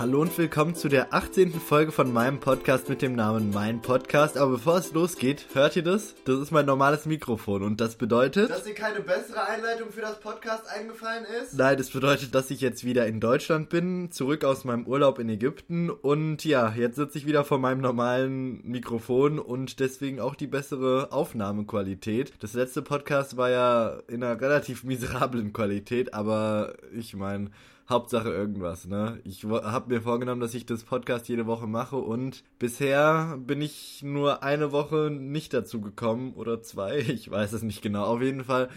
Hallo 0.00 0.22
und 0.22 0.38
willkommen 0.38 0.74
zu 0.74 0.88
der 0.88 1.12
18. 1.12 1.52
Folge 1.52 1.92
von 1.92 2.10
meinem 2.10 2.40
Podcast 2.40 2.88
mit 2.88 3.02
dem 3.02 3.14
Namen 3.14 3.50
Mein 3.50 3.82
Podcast. 3.82 4.38
Aber 4.38 4.52
bevor 4.52 4.78
es 4.78 4.94
losgeht, 4.94 5.44
hört 5.52 5.76
ihr 5.76 5.82
das? 5.82 6.14
Das 6.24 6.40
ist 6.40 6.52
mein 6.52 6.64
normales 6.64 7.04
Mikrofon 7.04 7.62
und 7.62 7.82
das 7.82 7.96
bedeutet... 7.96 8.48
Dass 8.48 8.64
dir 8.64 8.72
keine 8.72 9.00
bessere 9.00 9.46
Einleitung 9.46 9.90
für 9.90 10.00
das 10.00 10.18
Podcast 10.18 10.66
eingefallen 10.70 11.26
ist? 11.42 11.52
Nein, 11.52 11.76
das 11.76 11.90
bedeutet, 11.90 12.34
dass 12.34 12.50
ich 12.50 12.62
jetzt 12.62 12.82
wieder 12.82 13.06
in 13.06 13.20
Deutschland 13.20 13.68
bin, 13.68 14.10
zurück 14.10 14.42
aus 14.42 14.64
meinem 14.64 14.86
Urlaub 14.86 15.18
in 15.18 15.28
Ägypten 15.28 15.90
und 15.90 16.46
ja, 16.46 16.72
jetzt 16.74 16.96
sitze 16.96 17.18
ich 17.18 17.26
wieder 17.26 17.44
vor 17.44 17.58
meinem 17.58 17.82
normalen 17.82 18.66
Mikrofon 18.66 19.38
und 19.38 19.80
deswegen 19.80 20.18
auch 20.18 20.34
die 20.34 20.46
bessere 20.46 21.12
Aufnahmequalität. 21.12 22.32
Das 22.40 22.54
letzte 22.54 22.80
Podcast 22.80 23.36
war 23.36 23.50
ja 23.50 23.98
in 24.08 24.24
einer 24.24 24.40
relativ 24.40 24.82
miserablen 24.82 25.52
Qualität, 25.52 26.14
aber 26.14 26.72
ich 26.90 27.14
meine... 27.14 27.50
Hauptsache 27.90 28.30
irgendwas, 28.30 28.86
ne? 28.86 29.20
Ich 29.24 29.44
habe 29.44 29.92
mir 29.92 30.00
vorgenommen, 30.00 30.40
dass 30.40 30.54
ich 30.54 30.64
das 30.64 30.84
Podcast 30.84 31.28
jede 31.28 31.46
Woche 31.46 31.66
mache 31.66 31.96
und 31.96 32.44
bisher 32.58 33.36
bin 33.38 33.60
ich 33.60 34.02
nur 34.02 34.42
eine 34.42 34.72
Woche 34.72 35.10
nicht 35.10 35.52
dazu 35.52 35.80
gekommen 35.80 36.32
oder 36.34 36.62
zwei, 36.62 36.98
ich 37.08 37.30
weiß 37.30 37.52
es 37.52 37.62
nicht 37.62 37.82
genau. 37.82 38.04
Auf 38.04 38.22
jeden 38.22 38.44
Fall 38.44 38.68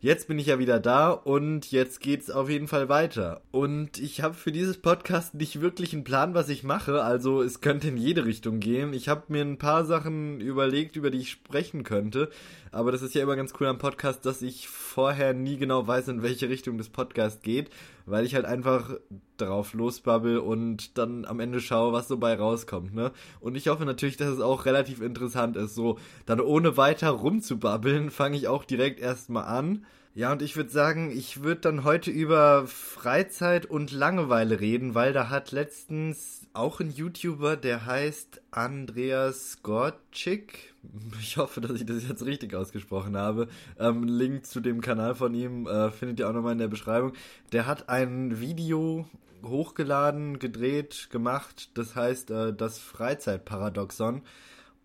jetzt 0.00 0.28
bin 0.28 0.38
ich 0.38 0.46
ja 0.46 0.58
wieder 0.58 0.80
da 0.80 1.10
und 1.10 1.70
jetzt 1.70 2.00
geht's 2.00 2.30
auf 2.30 2.48
jeden 2.48 2.68
Fall 2.68 2.88
weiter. 2.88 3.42
Und 3.50 3.98
ich 3.98 4.22
habe 4.22 4.34
für 4.34 4.50
dieses 4.50 4.78
Podcast 4.78 5.34
nicht 5.34 5.60
wirklich 5.60 5.92
einen 5.92 6.04
Plan, 6.04 6.34
was 6.34 6.48
ich 6.48 6.64
mache, 6.64 7.02
also 7.02 7.42
es 7.42 7.60
könnte 7.60 7.88
in 7.88 7.96
jede 7.96 8.24
Richtung 8.24 8.60
gehen. 8.60 8.94
Ich 8.94 9.08
habe 9.08 9.24
mir 9.28 9.42
ein 9.42 9.58
paar 9.58 9.84
Sachen 9.84 10.40
überlegt, 10.40 10.96
über 10.96 11.10
die 11.10 11.18
ich 11.18 11.30
sprechen 11.30 11.84
könnte, 11.84 12.30
aber 12.72 12.92
das 12.92 13.02
ist 13.02 13.14
ja 13.14 13.22
immer 13.22 13.36
ganz 13.36 13.52
cool 13.60 13.66
am 13.66 13.78
Podcast, 13.78 14.24
dass 14.24 14.42
ich 14.42 14.68
vorher 14.68 15.34
nie 15.34 15.58
genau 15.58 15.86
weiß, 15.86 16.08
in 16.08 16.22
welche 16.22 16.48
Richtung 16.48 16.78
das 16.78 16.88
Podcast 16.88 17.42
geht, 17.42 17.70
weil 18.10 18.26
ich 18.26 18.34
halt 18.34 18.44
einfach 18.44 18.90
drauf 19.36 19.72
losbabbel 19.72 20.38
und 20.38 20.98
dann 20.98 21.24
am 21.24 21.40
Ende 21.40 21.60
schaue, 21.60 21.92
was 21.92 22.08
so 22.08 22.18
bei 22.18 22.34
rauskommt, 22.34 22.94
ne? 22.94 23.12
Und 23.40 23.56
ich 23.56 23.68
hoffe 23.68 23.84
natürlich, 23.84 24.16
dass 24.16 24.28
es 24.28 24.40
auch 24.40 24.66
relativ 24.66 25.00
interessant 25.00 25.56
ist. 25.56 25.74
So, 25.74 25.98
dann 26.26 26.40
ohne 26.40 26.76
weiter 26.76 27.10
rumzubabbeln, 27.10 28.10
fange 28.10 28.36
ich 28.36 28.48
auch 28.48 28.64
direkt 28.64 29.00
erstmal 29.00 29.44
an. 29.44 29.84
Ja, 30.12 30.32
und 30.32 30.42
ich 30.42 30.56
würde 30.56 30.70
sagen, 30.70 31.12
ich 31.12 31.44
würde 31.44 31.60
dann 31.60 31.84
heute 31.84 32.10
über 32.10 32.66
Freizeit 32.66 33.66
und 33.66 33.92
Langeweile 33.92 34.58
reden, 34.58 34.96
weil 34.96 35.12
da 35.12 35.28
hat 35.28 35.52
letztens 35.52 36.48
auch 36.52 36.80
ein 36.80 36.90
YouTuber, 36.90 37.56
der 37.56 37.86
heißt 37.86 38.42
Andreas 38.50 39.58
Gorczyk. 39.62 40.74
Ich 41.20 41.36
hoffe, 41.36 41.60
dass 41.60 41.72
ich 41.72 41.86
das 41.86 42.08
jetzt 42.08 42.24
richtig 42.24 42.54
ausgesprochen 42.54 43.16
habe. 43.16 43.48
Ähm, 43.78 44.04
Link 44.04 44.46
zu 44.46 44.60
dem 44.60 44.80
Kanal 44.80 45.14
von 45.14 45.34
ihm 45.34 45.66
äh, 45.66 45.90
findet 45.90 46.18
ihr 46.18 46.28
auch 46.28 46.32
nochmal 46.32 46.52
in 46.52 46.58
der 46.58 46.68
Beschreibung. 46.68 47.12
Der 47.52 47.66
hat 47.66 47.88
ein 47.90 48.40
Video 48.40 49.06
hochgeladen, 49.44 50.38
gedreht, 50.38 51.08
gemacht. 51.10 51.70
Das 51.74 51.94
heißt 51.94 52.30
äh, 52.30 52.54
das 52.54 52.78
Freizeitparadoxon. 52.78 54.22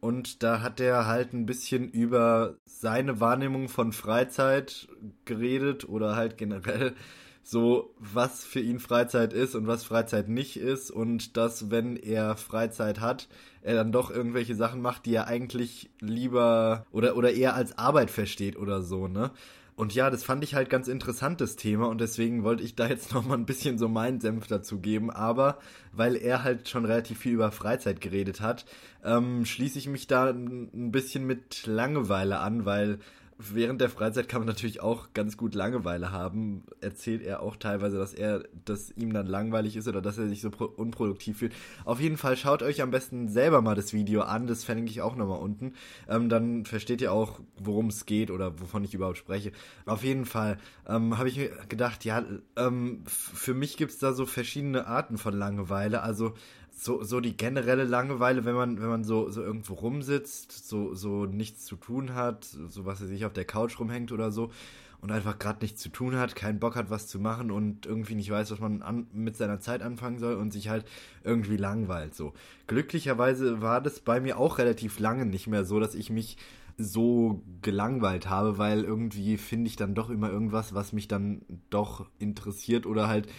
Und 0.05 0.43
da 0.43 0.61
hat 0.61 0.79
er 0.79 1.07
halt 1.07 1.33
ein 1.33 1.47
bisschen 1.47 1.89
über 1.89 2.59
seine 2.67 3.19
Wahrnehmung 3.19 3.69
von 3.69 3.91
Freizeit 3.91 4.87
geredet 5.25 5.89
oder 5.89 6.15
halt 6.15 6.37
generell 6.37 6.93
so, 7.41 7.91
was 7.97 8.45
für 8.45 8.59
ihn 8.59 8.77
Freizeit 8.77 9.33
ist 9.33 9.55
und 9.55 9.65
was 9.65 9.83
Freizeit 9.83 10.29
nicht 10.29 10.57
ist 10.57 10.91
und 10.91 11.37
dass, 11.37 11.71
wenn 11.71 11.95
er 11.95 12.37
Freizeit 12.37 12.99
hat, 12.99 13.27
er 13.63 13.73
dann 13.73 13.91
doch 13.91 14.11
irgendwelche 14.11 14.53
Sachen 14.53 14.79
macht, 14.79 15.07
die 15.07 15.15
er 15.15 15.25
eigentlich 15.25 15.89
lieber 15.99 16.85
oder, 16.91 17.17
oder 17.17 17.33
eher 17.33 17.55
als 17.55 17.75
Arbeit 17.79 18.11
versteht 18.11 18.57
oder 18.57 18.83
so, 18.83 19.07
ne? 19.07 19.31
Und 19.75 19.93
ja, 19.93 20.09
das 20.09 20.23
fand 20.23 20.43
ich 20.43 20.55
halt 20.55 20.69
ganz 20.69 20.87
interessantes 20.87 21.57
Thema 21.57 21.87
und 21.87 21.99
deswegen 21.99 22.43
wollte 22.43 22.63
ich 22.63 22.75
da 22.75 22.87
jetzt 22.87 23.13
nochmal 23.13 23.37
ein 23.37 23.45
bisschen 23.45 23.77
so 23.77 23.89
meinen 23.89 24.21
Senf 24.21 24.47
dazu 24.47 24.79
geben. 24.79 25.11
Aber 25.11 25.59
weil 25.91 26.15
er 26.15 26.43
halt 26.43 26.69
schon 26.69 26.85
relativ 26.85 27.19
viel 27.19 27.33
über 27.33 27.51
Freizeit 27.51 27.99
geredet 27.99 28.39
hat, 28.39 28.65
ähm, 29.03 29.45
schließe 29.45 29.77
ich 29.77 29.87
mich 29.87 30.07
da 30.07 30.29
ein 30.29 30.91
bisschen 30.91 31.25
mit 31.25 31.65
Langeweile 31.65 32.39
an, 32.39 32.66
weil 32.66 33.00
während 33.38 33.81
der 33.81 33.90
Freizeit 33.90 34.29
kann 34.29 34.41
man 34.41 34.47
natürlich 34.47 34.81
auch 34.81 35.13
ganz 35.13 35.35
gut 35.35 35.56
Langeweile 35.56 36.12
haben. 36.12 36.63
Erzählt 36.79 37.22
er 37.22 37.41
auch 37.41 37.57
teilweise, 37.57 37.97
dass 37.97 38.13
er, 38.13 38.44
dass 38.63 38.91
ihm 38.91 39.12
dann 39.12 39.28
langweilig 39.28 39.75
ist 39.75 39.88
oder 39.88 40.01
dass 40.01 40.18
er 40.18 40.29
sich 40.29 40.41
so 40.41 40.50
unproduktiv 40.50 41.40
fühlt. 41.40 41.53
Auf 41.84 42.00
jeden 42.00 42.18
Fall 42.18 42.38
schaut 42.38 42.63
euch 42.63 42.81
am 42.81 42.91
besten 42.91 43.28
selber 43.28 43.62
mal 43.62 43.75
das 43.75 43.94
Video 43.94 44.22
an. 44.22 44.47
Das 44.47 44.63
verlinke 44.63 44.91
ich 44.91 45.01
auch 45.01 45.16
nochmal 45.16 45.40
unten. 45.40 45.74
Ähm, 46.07 46.29
dann 46.29 46.66
versteht 46.66 47.01
ihr 47.01 47.12
auch, 47.12 47.41
worum 47.57 47.88
es 47.88 48.06
geht 48.06 48.31
oder 48.31 48.59
wovon 48.59 48.84
ich 48.84 48.94
überhaupt 48.94 49.18
spreche. 49.18 49.51
Auf 49.85 50.03
jeden 50.03 50.25
Fall 50.25 50.57
ähm, 50.88 51.18
habe 51.18 51.28
ich 51.28 51.38
mir 51.38 51.50
gedacht, 51.68 52.06
ja, 52.06 52.24
ähm, 52.56 53.03
für 53.06 53.53
mich 53.53 53.75
gibt 53.75 53.91
es 53.91 54.00
da 54.00 54.13
so 54.13 54.25
verschiedene 54.25 54.88
Arten 54.88 55.18
von 55.18 55.34
Langeweile. 55.34 56.01
Also 56.01 56.34
so, 56.78 57.03
so 57.03 57.22
die 57.22 57.38
generelle 57.38 57.86
Langeweile, 57.86 58.44
wenn 58.44 58.53
man, 58.53 58.81
wenn 58.81 58.90
man 58.90 59.03
so, 59.03 59.30
so 59.30 59.41
irgendwo 59.41 59.74
rumsitzt, 59.75 60.68
so, 60.68 60.94
so 60.94 61.25
nichts 61.25 61.66
zu 61.66 61.78
tun 61.78 62.13
hat, 62.13 62.44
so 62.44 62.86
was 62.86 63.02
er 63.02 63.08
sich 63.08 63.25
auf 63.25 63.34
der 63.34 63.46
Couch 63.46 63.80
rumhängt 63.80 64.12
oder 64.12 64.31
so 64.31 64.52
und 65.00 65.12
einfach 65.12 65.40
gerade 65.40 65.59
nichts 65.62 65.81
zu 65.81 65.90
tun 65.90 66.18
hat, 66.18 66.36
keinen 66.36 66.59
Bock 66.59 66.75
hat, 66.75 66.90
was 66.90 67.08
zu 67.08 67.19
machen 67.19 67.50
und 67.50 67.86
irgendwie 67.86 68.16
nicht 68.16 68.30
weiß, 68.30 68.52
was 68.52 68.59
man 68.59 68.81
an, 68.81 69.08
mit 69.13 69.38
seiner 69.38 69.59
Zeit 69.59 69.81
anfangen 69.81 70.19
soll 70.19 70.36
und 70.36 70.52
sich 70.52 70.68
halt 70.68 70.86
irgendwie 71.24 71.58
langweilt, 71.58 72.13
so. 72.13 72.34
Glücklicherweise 72.68 73.62
war 73.62 73.81
das 73.81 74.02
bei 74.02 74.19
mir 74.19 74.38
auch 74.38 74.57
relativ 74.57 75.00
lange 75.00 75.25
nicht 75.25 75.47
mehr 75.47 75.63
so, 75.63 75.80
dass 75.80 75.96
ich 75.96 76.09
mich 76.09 76.38
so 76.78 77.42
gelangweilt 77.62 78.30
habe, 78.30 78.57
weil 78.57 78.84
irgendwie 78.84 79.38
finde 79.38 79.68
ich 79.68 79.78
dann 79.78 79.96
doch 79.96 80.09
immer 80.09 80.30
irgendwas, 80.30 80.74
was 80.74 80.92
mich 80.92 81.07
dann 81.07 81.42
doch 81.69 82.06
interessiert 82.19 82.86
oder 82.86 83.07
halt 83.07 83.30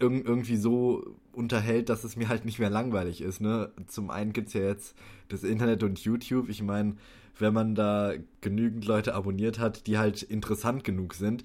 irg 0.00 0.26
irgendwie 0.26 0.56
so 0.56 1.16
unterhält, 1.32 1.88
dass 1.88 2.04
es 2.04 2.16
mir 2.16 2.28
halt 2.28 2.44
nicht 2.44 2.58
mehr 2.58 2.70
langweilig 2.70 3.20
ist. 3.20 3.40
Ne? 3.40 3.70
Zum 3.86 4.10
einen 4.10 4.32
gibt 4.32 4.48
es 4.48 4.54
ja 4.54 4.62
jetzt 4.62 4.96
das 5.28 5.44
Internet 5.44 5.82
und 5.82 5.98
YouTube. 6.00 6.48
Ich 6.48 6.62
meine, 6.62 6.96
wenn 7.38 7.54
man 7.54 7.74
da 7.74 8.12
genügend 8.40 8.84
Leute 8.84 9.14
abonniert 9.14 9.58
hat, 9.58 9.86
die 9.86 9.98
halt 9.98 10.22
interessant 10.22 10.84
genug 10.84 11.14
sind, 11.14 11.44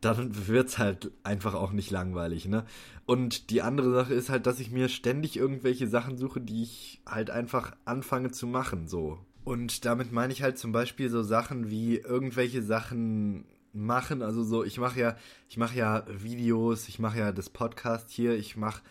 dann 0.00 0.48
wird 0.48 0.68
es 0.68 0.78
halt 0.78 1.12
einfach 1.22 1.54
auch 1.54 1.72
nicht 1.72 1.90
langweilig, 1.90 2.48
ne? 2.48 2.64
Und 3.06 3.50
die 3.50 3.62
andere 3.62 3.92
Sache 3.92 4.14
ist 4.14 4.30
halt, 4.30 4.46
dass 4.46 4.58
ich 4.58 4.72
mir 4.72 4.88
ständig 4.88 5.36
irgendwelche 5.36 5.86
Sachen 5.86 6.18
suche, 6.18 6.40
die 6.40 6.64
ich 6.64 7.00
halt 7.06 7.30
einfach 7.30 7.76
anfange 7.84 8.32
zu 8.32 8.48
machen, 8.48 8.88
so. 8.88 9.18
Und 9.44 9.84
damit 9.84 10.12
meine 10.12 10.32
ich 10.32 10.42
halt 10.42 10.58
zum 10.58 10.72
Beispiel 10.72 11.08
so 11.08 11.22
Sachen 11.22 11.70
wie 11.70 11.96
irgendwelche 11.96 12.62
Sachen 12.62 13.44
machen. 13.72 14.22
Also 14.22 14.42
so, 14.42 14.64
ich 14.64 14.78
mache 14.78 15.00
ja, 15.00 15.16
ich 15.48 15.56
mache 15.56 15.76
ja 15.76 16.04
Videos, 16.08 16.88
ich 16.88 16.98
mache 16.98 17.18
ja 17.18 17.32
das 17.32 17.50
Podcast 17.50 18.10
hier, 18.10 18.34
ich 18.34 18.56
mache 18.56 18.82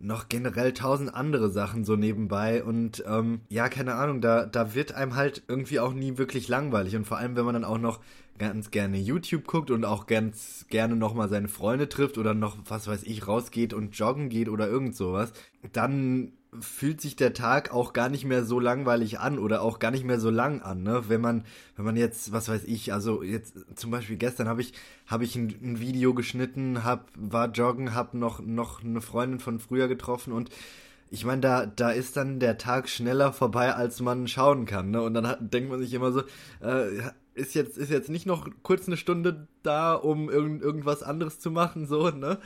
noch 0.00 0.28
generell 0.28 0.72
tausend 0.72 1.14
andere 1.14 1.50
Sachen 1.50 1.84
so 1.84 1.96
nebenbei 1.96 2.62
und 2.62 3.02
ähm, 3.06 3.40
ja, 3.48 3.68
keine 3.68 3.94
Ahnung, 3.94 4.20
da, 4.20 4.46
da 4.46 4.74
wird 4.74 4.92
einem 4.92 5.16
halt 5.16 5.42
irgendwie 5.48 5.80
auch 5.80 5.92
nie 5.92 6.18
wirklich 6.18 6.48
langweilig 6.48 6.94
und 6.94 7.04
vor 7.04 7.18
allem, 7.18 7.36
wenn 7.36 7.44
man 7.44 7.54
dann 7.54 7.64
auch 7.64 7.78
noch 7.78 8.00
ganz 8.38 8.70
gerne 8.70 8.98
YouTube 8.98 9.46
guckt 9.46 9.70
und 9.70 9.84
auch 9.84 10.06
ganz 10.06 10.66
gerne 10.68 10.96
nochmal 10.96 11.28
seine 11.28 11.48
Freunde 11.48 11.88
trifft 11.88 12.18
oder 12.18 12.34
noch, 12.34 12.56
was 12.66 12.86
weiß 12.86 13.02
ich, 13.04 13.26
rausgeht 13.26 13.74
und 13.74 13.96
joggen 13.98 14.28
geht 14.28 14.48
oder 14.48 14.68
irgend 14.68 14.96
sowas, 14.96 15.32
dann 15.72 16.32
fühlt 16.60 17.00
sich 17.00 17.14
der 17.16 17.34
Tag 17.34 17.72
auch 17.72 17.92
gar 17.92 18.08
nicht 18.08 18.24
mehr 18.24 18.44
so 18.44 18.58
langweilig 18.58 19.20
an 19.20 19.38
oder 19.38 19.62
auch 19.62 19.78
gar 19.78 19.90
nicht 19.90 20.04
mehr 20.04 20.18
so 20.18 20.30
lang 20.30 20.62
an, 20.62 20.82
ne? 20.82 21.04
Wenn 21.08 21.20
man, 21.20 21.44
wenn 21.76 21.84
man 21.84 21.96
jetzt, 21.96 22.32
was 22.32 22.48
weiß 22.48 22.64
ich, 22.64 22.92
also 22.92 23.22
jetzt 23.22 23.54
zum 23.74 23.90
Beispiel 23.90 24.16
gestern 24.16 24.48
habe 24.48 24.62
ich, 24.62 24.72
habe 25.06 25.24
ich 25.24 25.36
ein, 25.36 25.54
ein, 25.62 25.80
Video 25.80 26.14
geschnitten, 26.14 26.84
hab, 26.84 27.10
war 27.14 27.50
joggen, 27.50 27.94
hab 27.94 28.14
noch, 28.14 28.40
noch 28.40 28.82
eine 28.82 29.00
Freundin 29.02 29.40
von 29.40 29.58
früher 29.58 29.88
getroffen 29.88 30.32
und 30.32 30.50
ich 31.10 31.24
meine, 31.24 31.40
da, 31.40 31.66
da 31.66 31.90
ist 31.90 32.16
dann 32.16 32.38
der 32.38 32.58
Tag 32.58 32.88
schneller 32.88 33.32
vorbei, 33.32 33.74
als 33.74 34.00
man 34.00 34.28
schauen 34.28 34.66
kann, 34.66 34.90
ne? 34.90 35.02
Und 35.02 35.14
dann 35.14 35.26
hat, 35.26 35.52
denkt 35.52 35.70
man 35.70 35.80
sich 35.80 35.92
immer 35.92 36.12
so, 36.12 36.20
äh, 36.60 37.02
ist 37.38 37.54
jetzt, 37.54 37.78
ist 37.78 37.90
jetzt 37.90 38.10
nicht 38.10 38.26
noch 38.26 38.48
kurz 38.62 38.86
eine 38.86 38.96
Stunde 38.96 39.48
da, 39.62 39.94
um 39.94 40.28
irgend, 40.28 40.62
irgendwas 40.62 41.02
anderes 41.02 41.40
zu 41.40 41.50
machen, 41.50 41.86
so, 41.86 42.10
ne? 42.10 42.38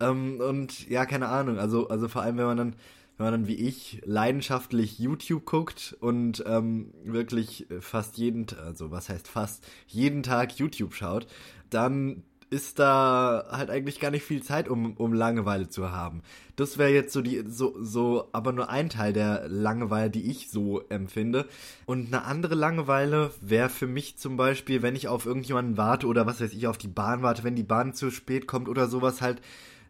Ähm, 0.00 0.40
und 0.40 0.88
ja, 0.88 1.06
keine 1.06 1.28
Ahnung, 1.28 1.58
also, 1.58 1.88
also 1.88 2.08
vor 2.08 2.22
allem, 2.22 2.38
wenn 2.38 2.46
man 2.46 2.56
dann, 2.56 2.76
wenn 3.16 3.26
man 3.26 3.32
dann 3.32 3.46
wie 3.46 3.54
ich 3.54 4.00
leidenschaftlich 4.04 4.98
YouTube 4.98 5.44
guckt 5.44 5.96
und 6.00 6.42
ähm, 6.46 6.92
wirklich 7.04 7.66
fast 7.80 8.16
jeden, 8.16 8.46
also 8.64 8.90
was 8.90 9.08
heißt 9.10 9.28
fast, 9.28 9.66
jeden 9.86 10.22
Tag 10.22 10.58
YouTube 10.58 10.94
schaut, 10.94 11.26
dann 11.68 12.22
ist 12.50 12.80
da 12.80 13.46
halt 13.50 13.70
eigentlich 13.70 14.00
gar 14.00 14.10
nicht 14.10 14.24
viel 14.24 14.42
Zeit, 14.42 14.68
um, 14.68 14.94
um 14.96 15.12
Langeweile 15.12 15.68
zu 15.68 15.92
haben. 15.92 16.22
Das 16.56 16.78
wäre 16.78 16.90
jetzt 16.90 17.12
so 17.12 17.22
die, 17.22 17.44
so, 17.46 17.76
so, 17.80 18.28
aber 18.32 18.52
nur 18.52 18.68
ein 18.68 18.88
Teil 18.88 19.12
der 19.12 19.48
Langeweile, 19.48 20.10
die 20.10 20.28
ich 20.28 20.50
so 20.50 20.80
empfinde. 20.88 21.46
Und 21.86 22.08
eine 22.08 22.24
andere 22.24 22.56
Langeweile 22.56 23.30
wäre 23.40 23.68
für 23.68 23.86
mich 23.86 24.18
zum 24.18 24.36
Beispiel, 24.36 24.82
wenn 24.82 24.96
ich 24.96 25.06
auf 25.06 25.26
irgendjemanden 25.26 25.76
warte 25.76 26.08
oder 26.08 26.26
was 26.26 26.40
weiß 26.40 26.52
ich, 26.52 26.66
auf 26.66 26.76
die 26.76 26.88
Bahn 26.88 27.22
warte, 27.22 27.44
wenn 27.44 27.54
die 27.54 27.62
Bahn 27.62 27.94
zu 27.94 28.10
spät 28.10 28.48
kommt 28.48 28.68
oder 28.68 28.88
sowas 28.88 29.22
halt, 29.22 29.40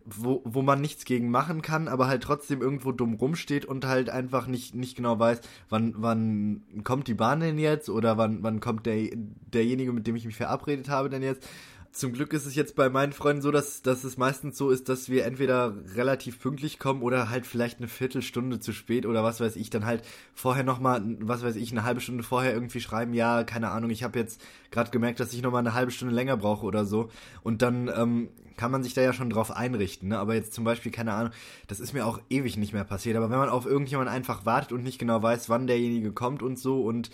wo, 0.05 0.43
wo 0.45 0.61
man 0.61 0.83
nichts 0.83 1.07
gegen 1.07 1.31
machen 1.31 1.62
kann, 1.62 1.89
aber 1.89 2.09
halt 2.09 2.23
trotzdem 2.23 2.61
irgendwo 2.61 2.93
dumm 2.93 3.15
rumsteht 3.15 3.65
und 3.65 3.87
halt 3.87 4.11
einfach 4.11 4.47
nicht, 4.47 4.75
nicht 4.75 4.97
genau 4.97 5.19
weiß, 5.19 5.41
wann, 5.71 5.95
wann 5.97 6.62
kommt 6.85 7.09
die 7.09 7.15
Bahn 7.15 7.41
denn 7.41 7.59
jetzt 7.59 7.89
oder 7.89 8.19
wann, 8.19 8.43
wann 8.43 8.61
kommt 8.61 8.85
der, 8.87 9.09
derjenige, 9.15 9.93
mit 9.93 10.07
dem 10.07 10.17
ich 10.17 10.27
mich 10.27 10.37
verabredet 10.37 10.91
habe, 10.91 11.09
denn 11.09 11.23
jetzt. 11.23 11.49
Zum 11.92 12.12
Glück 12.12 12.32
ist 12.32 12.46
es 12.46 12.54
jetzt 12.54 12.76
bei 12.76 12.88
meinen 12.88 13.12
Freunden 13.12 13.42
so, 13.42 13.50
dass, 13.50 13.82
dass 13.82 14.04
es 14.04 14.16
meistens 14.16 14.56
so 14.56 14.70
ist, 14.70 14.88
dass 14.88 15.08
wir 15.08 15.25
entweder 15.25 15.75
relativ 15.96 16.38
pünktlich 16.38 16.78
kommen 16.78 17.02
oder 17.02 17.31
halt 17.31 17.46
vielleicht 17.46 17.78
eine 17.78 17.88
Viertelstunde 17.88 18.60
zu 18.60 18.72
spät 18.72 19.06
oder 19.06 19.25
was 19.25 19.40
weiß 19.40 19.56
ich, 19.56 19.70
dann 19.70 19.84
halt 19.84 20.04
vorher 20.32 20.62
nochmal, 20.62 21.02
was 21.20 21.42
weiß 21.42 21.56
ich, 21.56 21.72
eine 21.72 21.82
halbe 21.82 22.00
Stunde 22.00 22.22
vorher 22.22 22.54
irgendwie 22.54 22.81
schreiben, 22.81 23.12
ja, 23.12 23.42
keine 23.42 23.70
Ahnung, 23.70 23.90
ich 23.90 24.04
habe 24.04 24.20
jetzt 24.20 24.40
gerade 24.70 24.92
gemerkt, 24.92 25.19
dass 25.19 25.32
ich 25.32 25.42
nochmal 25.42 25.60
eine 25.60 25.75
halbe 25.75 25.90
Stunde 25.90 26.14
länger 26.14 26.37
brauche 26.37 26.64
oder 26.64 26.84
so. 26.84 27.10
Und 27.42 27.60
dann 27.60 27.90
ähm, 27.92 28.28
kann 28.56 28.70
man 28.70 28.84
sich 28.84 28.94
da 28.94 29.00
ja 29.00 29.12
schon 29.12 29.31
drauf 29.31 29.50
einrichten, 29.50 30.10
ne? 30.10 30.19
Aber 30.19 30.34
jetzt 30.34 30.52
zum 30.52 30.64
Beispiel, 30.64 30.92
keine 30.92 31.14
Ahnung, 31.14 31.32
das 31.66 31.81
ist 31.81 31.92
mir 31.92 32.06
auch 32.06 32.20
ewig 32.28 32.56
nicht 32.56 32.72
mehr 32.72 32.84
passiert. 32.84 33.16
Aber 33.16 33.31
wenn 33.31 33.38
man 33.38 33.48
auf 33.48 33.66
irgendjemanden 33.66 34.14
einfach 34.14 34.46
wartet 34.46 34.72
und 34.72 34.84
nicht 34.84 34.98
genau 34.98 35.22
weiß, 35.22 35.48
wann 35.48 35.66
derjenige 35.66 36.12
kommt 36.12 36.42
und 36.42 36.58
so 36.58 36.82
und 36.82 37.10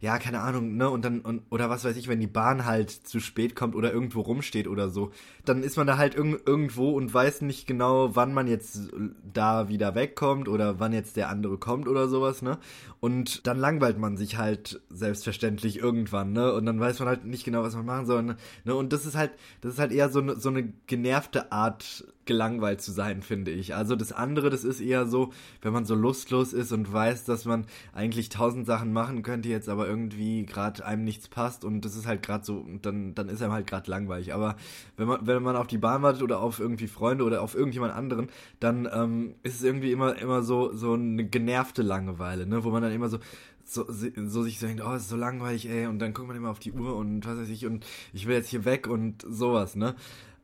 ja, 0.00 0.18
keine 0.18 0.40
Ahnung, 0.40 0.76
ne, 0.76 0.90
und 0.90 1.04
dann, 1.04 1.20
und, 1.20 1.42
oder 1.50 1.70
was 1.70 1.84
weiß 1.84 1.96
ich, 1.96 2.08
wenn 2.08 2.20
die 2.20 2.26
Bahn 2.26 2.64
halt 2.64 2.90
zu 2.90 3.20
spät 3.20 3.54
kommt 3.54 3.74
oder 3.74 3.92
irgendwo 3.92 4.20
rumsteht 4.20 4.68
oder 4.68 4.90
so, 4.90 5.10
dann 5.44 5.62
ist 5.62 5.76
man 5.76 5.86
da 5.86 5.96
halt 5.96 6.14
irg 6.14 6.40
irgendwo 6.46 6.90
und 6.90 7.12
weiß 7.12 7.42
nicht 7.42 7.66
genau, 7.66 8.14
wann 8.16 8.34
man 8.34 8.46
jetzt 8.46 8.90
da 9.32 9.68
wieder 9.68 9.94
wegkommt 9.94 10.48
oder 10.48 10.80
wann 10.80 10.92
jetzt 10.92 11.16
der 11.16 11.28
andere 11.28 11.58
kommt 11.58 11.88
oder 11.88 12.08
sowas, 12.08 12.42
ne, 12.42 12.58
und 13.00 13.46
dann 13.46 13.58
langweilt 13.58 13.98
man 13.98 14.16
sich 14.16 14.38
halt 14.38 14.80
selbstverständlich 14.90 15.78
irgendwann, 15.78 16.32
ne, 16.32 16.52
und 16.52 16.66
dann 16.66 16.80
weiß 16.80 16.98
man 17.00 17.08
halt 17.08 17.24
nicht 17.24 17.44
genau, 17.44 17.62
was 17.62 17.74
man 17.74 17.86
machen 17.86 18.06
soll, 18.06 18.22
ne, 18.22 18.74
und 18.74 18.92
das 18.92 19.06
ist 19.06 19.16
halt, 19.16 19.32
das 19.60 19.74
ist 19.74 19.78
halt 19.78 19.92
eher 19.92 20.10
so, 20.10 20.20
ne, 20.20 20.36
so 20.36 20.48
eine 20.48 20.72
genervte 20.86 21.52
Art 21.52 22.04
gelangweilt 22.26 22.80
zu 22.80 22.92
sein, 22.92 23.22
finde 23.22 23.50
ich. 23.50 23.74
Also 23.74 23.96
das 23.96 24.12
andere, 24.12 24.50
das 24.50 24.64
ist 24.64 24.80
eher 24.80 25.06
so, 25.06 25.32
wenn 25.62 25.72
man 25.72 25.84
so 25.84 25.94
lustlos 25.94 26.52
ist 26.52 26.72
und 26.72 26.92
weiß, 26.92 27.24
dass 27.24 27.44
man 27.44 27.66
eigentlich 27.92 28.28
tausend 28.28 28.66
Sachen 28.66 28.92
machen 28.92 29.22
könnte, 29.22 29.48
jetzt 29.48 29.68
aber 29.68 29.88
irgendwie 29.88 30.44
gerade 30.44 30.84
einem 30.84 31.04
nichts 31.04 31.28
passt 31.28 31.64
und 31.64 31.84
das 31.84 31.96
ist 31.96 32.06
halt 32.06 32.22
gerade 32.22 32.44
so, 32.44 32.66
dann, 32.82 33.14
dann 33.14 33.28
ist 33.28 33.42
einem 33.42 33.52
halt 33.52 33.66
gerade 33.66 33.90
langweilig. 33.90 34.34
Aber 34.34 34.56
wenn 34.96 35.08
man, 35.08 35.26
wenn 35.26 35.42
man 35.42 35.56
auf 35.56 35.66
die 35.68 35.78
Bahn 35.78 36.02
wartet 36.02 36.22
oder 36.22 36.40
auf 36.40 36.60
irgendwie 36.60 36.88
Freunde 36.88 37.24
oder 37.24 37.42
auf 37.42 37.54
irgendjemand 37.54 37.94
anderen, 37.94 38.28
dann 38.60 38.88
ähm, 38.92 39.34
ist 39.42 39.56
es 39.56 39.62
irgendwie 39.62 39.92
immer, 39.92 40.18
immer 40.18 40.42
so, 40.42 40.74
so 40.74 40.94
eine 40.94 41.24
genervte 41.24 41.82
Langeweile, 41.82 42.46
ne, 42.46 42.64
wo 42.64 42.70
man 42.70 42.82
dann 42.82 42.92
immer 42.92 43.08
so, 43.08 43.18
so, 43.64 43.84
so 43.88 44.42
sich 44.42 44.58
so 44.58 44.66
denkt, 44.66 44.82
oh, 44.84 44.94
ist 44.94 45.08
so 45.08 45.16
langweilig, 45.16 45.68
ey, 45.68 45.86
und 45.86 45.98
dann 45.98 46.14
guckt 46.14 46.28
man 46.28 46.36
immer 46.36 46.50
auf 46.50 46.60
die 46.60 46.72
Uhr 46.72 46.96
und 46.96 47.26
was 47.26 47.38
weiß 47.38 47.48
ich, 47.48 47.66
und 47.66 47.84
ich 48.12 48.26
will 48.26 48.36
jetzt 48.36 48.48
hier 48.48 48.64
weg 48.64 48.86
und 48.86 49.24
sowas, 49.28 49.76
ne? 49.76 49.94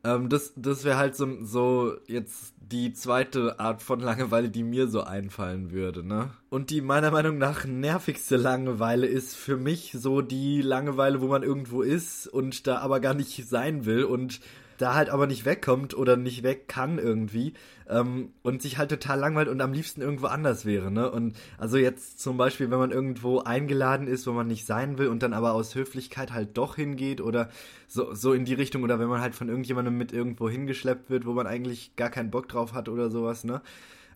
Ähm, 0.03 0.29
das 0.29 0.53
das 0.55 0.83
wäre 0.83 0.97
halt 0.97 1.15
so, 1.15 1.43
so 1.43 1.95
jetzt 2.07 2.53
die 2.59 2.93
zweite 2.93 3.59
Art 3.59 3.81
von 3.81 3.99
Langeweile, 3.99 4.49
die 4.49 4.63
mir 4.63 4.87
so 4.87 5.01
einfallen 5.01 5.71
würde, 5.71 6.03
ne? 6.03 6.31
Und 6.49 6.69
die 6.69 6.81
meiner 6.81 7.11
Meinung 7.11 7.37
nach 7.37 7.65
nervigste 7.65 8.35
Langeweile 8.35 9.07
ist 9.07 9.35
für 9.35 9.57
mich 9.57 9.95
so 9.97 10.21
die 10.21 10.61
Langeweile, 10.61 11.21
wo 11.21 11.27
man 11.27 11.43
irgendwo 11.43 11.81
ist 11.81 12.27
und 12.27 12.67
da 12.67 12.79
aber 12.79 12.99
gar 12.99 13.13
nicht 13.13 13.47
sein 13.47 13.85
will 13.85 14.03
und 14.03 14.39
da 14.83 14.95
halt 14.95 15.09
aber 15.09 15.27
nicht 15.27 15.45
wegkommt 15.45 15.95
oder 15.95 16.17
nicht 16.17 16.43
weg 16.43 16.67
kann 16.67 16.99
irgendwie 16.99 17.53
ähm, 17.89 18.33
und 18.41 18.61
sich 18.61 18.77
halt 18.77 18.89
total 18.89 19.17
langweilt 19.17 19.47
und 19.47 19.61
am 19.61 19.71
liebsten 19.71 20.01
irgendwo 20.01 20.27
anders 20.27 20.65
wäre, 20.65 20.91
ne? 20.91 21.09
Und 21.09 21.37
also 21.57 21.77
jetzt 21.77 22.19
zum 22.19 22.35
Beispiel, 22.35 22.69
wenn 22.69 22.79
man 22.79 22.91
irgendwo 22.91 23.39
eingeladen 23.39 24.07
ist, 24.07 24.27
wo 24.27 24.33
man 24.33 24.47
nicht 24.47 24.65
sein 24.65 24.97
will 24.97 25.07
und 25.07 25.23
dann 25.23 25.33
aber 25.33 25.53
aus 25.53 25.73
Höflichkeit 25.73 26.33
halt 26.33 26.57
doch 26.57 26.75
hingeht 26.75 27.21
oder 27.21 27.49
so, 27.87 28.13
so 28.13 28.33
in 28.33 28.43
die 28.43 28.55
Richtung 28.55 28.83
oder 28.83 28.99
wenn 28.99 29.07
man 29.07 29.21
halt 29.21 29.35
von 29.35 29.47
irgendjemandem 29.47 29.97
mit 29.97 30.11
irgendwo 30.11 30.49
hingeschleppt 30.49 31.09
wird, 31.09 31.25
wo 31.25 31.31
man 31.31 31.47
eigentlich 31.47 31.95
gar 31.95 32.09
keinen 32.09 32.29
Bock 32.29 32.49
drauf 32.49 32.73
hat 32.73 32.89
oder 32.89 33.09
sowas, 33.09 33.45
ne? 33.45 33.61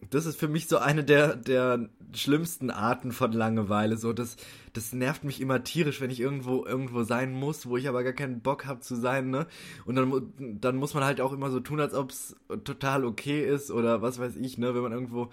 Das 0.10 0.26
ist 0.26 0.40
für 0.40 0.48
mich 0.48 0.68
so 0.68 0.78
eine 0.78 1.04
der, 1.04 1.36
der 1.36 1.90
schlimmsten 2.14 2.70
Arten 2.72 3.12
von 3.12 3.32
Langeweile. 3.32 3.98
So, 3.98 4.14
das, 4.14 4.38
das 4.74 4.94
nervt 4.94 5.24
mich 5.24 5.42
immer 5.42 5.64
tierisch, 5.64 6.02
wenn 6.02 6.10
ich 6.10 6.20
irgendwo, 6.20 6.66
irgendwo 6.66 7.04
sein 7.04 7.34
muss, 7.34 7.68
wo 7.68 7.78
ich 7.78 7.88
aber 7.88 8.04
gar 8.04 8.14
keinen 8.14 8.42
Bock 8.42 8.66
habe 8.66 8.80
zu 8.80 8.96
sein, 8.96 9.30
ne? 9.30 9.48
Und 9.86 9.96
dann, 9.96 10.60
dann 10.62 10.78
muss 10.78 10.94
man 10.94 11.04
halt 11.04 11.22
auch 11.22 11.34
immer 11.34 11.52
so 11.52 11.60
tun, 11.60 11.80
als 11.80 11.94
ob 11.94 12.12
es 12.12 12.36
total 12.64 13.06
okay 13.06 13.46
ist 13.46 13.72
oder 13.72 14.02
was 14.02 14.20
weiß 14.20 14.36
ich, 14.38 14.58
ne? 14.58 14.74
Wenn 14.76 14.84
man 14.84 14.92
irgendwo 14.92 15.30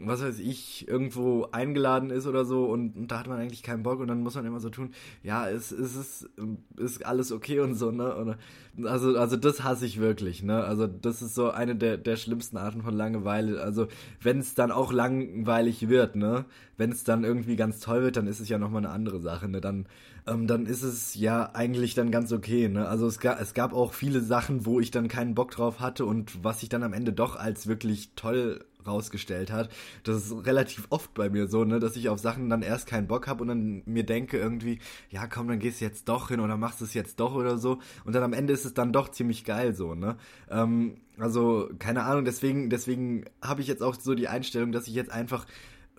was 0.00 0.22
weiß 0.22 0.38
ich, 0.38 0.86
irgendwo 0.86 1.48
eingeladen 1.50 2.10
ist 2.10 2.26
oder 2.26 2.44
so 2.44 2.66
und, 2.66 2.96
und, 2.96 3.10
da 3.10 3.18
hat 3.18 3.26
man 3.26 3.38
eigentlich 3.38 3.64
keinen 3.64 3.82
Bock 3.82 3.98
und 3.98 4.06
dann 4.06 4.22
muss 4.22 4.36
man 4.36 4.46
immer 4.46 4.60
so 4.60 4.70
tun, 4.70 4.92
ja, 5.24 5.48
es, 5.48 5.72
es 5.72 5.96
ist, 5.96 6.30
ist 6.76 7.04
alles 7.04 7.32
okay 7.32 7.58
und 7.58 7.74
so, 7.74 7.90
ne? 7.90 8.14
Oder, 8.14 8.38
also, 8.84 9.18
also 9.18 9.36
das 9.36 9.64
hasse 9.64 9.86
ich 9.86 9.98
wirklich, 9.98 10.44
ne? 10.44 10.62
Also 10.62 10.86
das 10.86 11.20
ist 11.20 11.34
so 11.34 11.50
eine 11.50 11.74
der, 11.74 11.96
der 11.96 12.14
schlimmsten 12.14 12.56
Arten 12.56 12.82
von 12.82 12.94
Langeweile. 12.94 13.60
Also 13.60 13.88
wenn 14.22 14.38
es 14.38 14.54
dann 14.54 14.70
auch 14.70 14.92
langweilig 14.92 15.88
wird, 15.88 16.16
ne? 16.16 16.44
Wenn 16.76 16.92
es 16.92 17.04
dann 17.04 17.24
irgendwie 17.24 17.56
ganz 17.56 17.80
toll 17.80 18.02
wird, 18.02 18.16
dann 18.16 18.26
ist 18.26 18.40
es 18.40 18.48
ja 18.48 18.58
nochmal 18.58 18.84
eine 18.84 18.92
andere 18.92 19.20
Sache, 19.20 19.48
ne? 19.48 19.60
Dann, 19.60 19.86
ähm, 20.26 20.46
dann 20.46 20.66
ist 20.66 20.82
es 20.82 21.14
ja 21.14 21.50
eigentlich 21.54 21.94
dann 21.94 22.10
ganz 22.10 22.32
okay, 22.32 22.68
ne? 22.68 22.88
Also 22.88 23.06
es, 23.06 23.20
gab 23.20 23.40
es 23.40 23.54
gab 23.54 23.72
auch 23.72 23.92
viele 23.92 24.20
Sachen, 24.20 24.66
wo 24.66 24.80
ich 24.80 24.90
dann 24.90 25.08
keinen 25.08 25.34
Bock 25.34 25.50
drauf 25.50 25.80
hatte 25.80 26.04
und 26.04 26.44
was 26.44 26.62
ich 26.62 26.68
dann 26.68 26.82
am 26.82 26.92
Ende 26.92 27.12
doch 27.12 27.36
als 27.36 27.66
wirklich 27.66 28.10
toll 28.14 28.64
rausgestellt 28.88 29.52
hat. 29.52 29.70
Das 30.02 30.16
ist 30.16 30.46
relativ 30.46 30.86
oft 30.90 31.14
bei 31.14 31.30
mir 31.30 31.46
so, 31.46 31.64
ne, 31.64 31.78
dass 31.78 31.96
ich 31.96 32.08
auf 32.08 32.18
Sachen 32.18 32.50
dann 32.50 32.62
erst 32.62 32.86
keinen 32.86 33.06
Bock 33.06 33.26
habe 33.26 33.42
und 33.42 33.48
dann 33.48 33.82
mir 33.86 34.04
denke 34.04 34.38
irgendwie, 34.38 34.80
ja 35.10 35.26
komm, 35.26 35.48
dann 35.48 35.58
gehst 35.58 35.80
du 35.80 35.84
jetzt 35.84 36.08
doch 36.08 36.28
hin 36.28 36.40
oder 36.40 36.56
machst 36.56 36.82
es 36.82 36.94
jetzt 36.94 37.20
doch 37.20 37.34
oder 37.34 37.58
so. 37.58 37.78
Und 38.04 38.14
dann 38.14 38.22
am 38.22 38.32
Ende 38.32 38.52
ist 38.52 38.64
es 38.64 38.74
dann 38.74 38.92
doch 38.92 39.10
ziemlich 39.10 39.44
geil 39.44 39.74
so, 39.74 39.94
ne? 39.94 40.16
Ähm, 40.50 40.96
also, 41.18 41.68
keine 41.78 42.04
Ahnung, 42.04 42.24
deswegen, 42.24 42.70
deswegen 42.70 43.24
habe 43.42 43.60
ich 43.60 43.66
jetzt 43.66 43.82
auch 43.82 43.94
so 43.94 44.14
die 44.14 44.28
Einstellung, 44.28 44.72
dass 44.72 44.86
ich 44.86 44.94
jetzt 44.94 45.10
einfach 45.10 45.46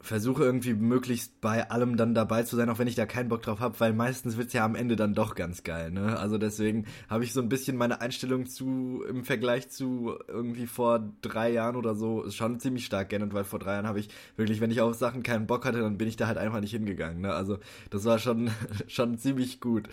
versuche 0.02 0.44
irgendwie 0.44 0.74
möglichst 0.74 1.42
bei 1.42 1.70
allem 1.70 1.98
dann 1.98 2.14
dabei 2.14 2.44
zu 2.44 2.56
sein, 2.56 2.70
auch 2.70 2.80
wenn 2.80 2.88
ich 2.88 2.96
da 2.96 3.06
keinen 3.06 3.30
Bock 3.30 3.42
drauf 3.42 3.60
habe, 3.60 3.80
weil 3.80 3.94
meistens 3.94 4.38
wird's 4.38 4.54
ja 4.54 4.64
am 4.64 4.76
Ende 4.76 4.96
dann 4.96 5.14
doch 5.14 5.36
ganz 5.36 5.64
geil, 5.64 5.92
ne? 5.92 6.18
Also 6.18 6.38
deswegen 6.38 6.86
habe 7.10 7.24
ich 7.24 7.34
so 7.34 7.42
ein 7.42 7.50
bisschen 7.50 7.78
meine 7.78 8.02
Einstellung 8.02 8.46
zu 8.46 9.04
im 9.08 9.24
Vergleich 9.24 9.70
zu 9.70 10.18
irgendwie 10.28 10.68
vor 10.68 11.12
drei 11.22 11.52
Jahren 11.52 11.76
oder 11.76 11.96
so 11.96 12.30
schon 12.30 12.60
ziemlich 12.60 12.86
stark 12.86 13.10
geändert, 13.10 13.34
weil 13.34 13.44
vor 13.44 13.60
drei 13.60 13.74
Jahren 13.74 13.88
habe 13.88 14.00
ich 14.00 14.10
wirklich, 14.38 14.62
wenn 14.62 14.72
ich 14.72 14.82
auf 14.82 14.96
Sachen 14.96 15.24
keinen 15.24 15.48
Bock 15.48 15.66
hatte, 15.66 15.82
dann 15.82 15.98
bin 15.98 16.08
ich 16.08 16.16
da 16.16 16.28
halt 16.28 16.38
einfach 16.38 16.62
nicht 16.62 16.72
hingegangen, 16.72 17.22
ne? 17.22 17.34
Also 17.34 17.60
das 17.90 18.06
war 18.06 18.20
schon 18.20 18.52
schon 18.88 19.18
ziemlich 19.18 19.60
gut. 19.60 19.90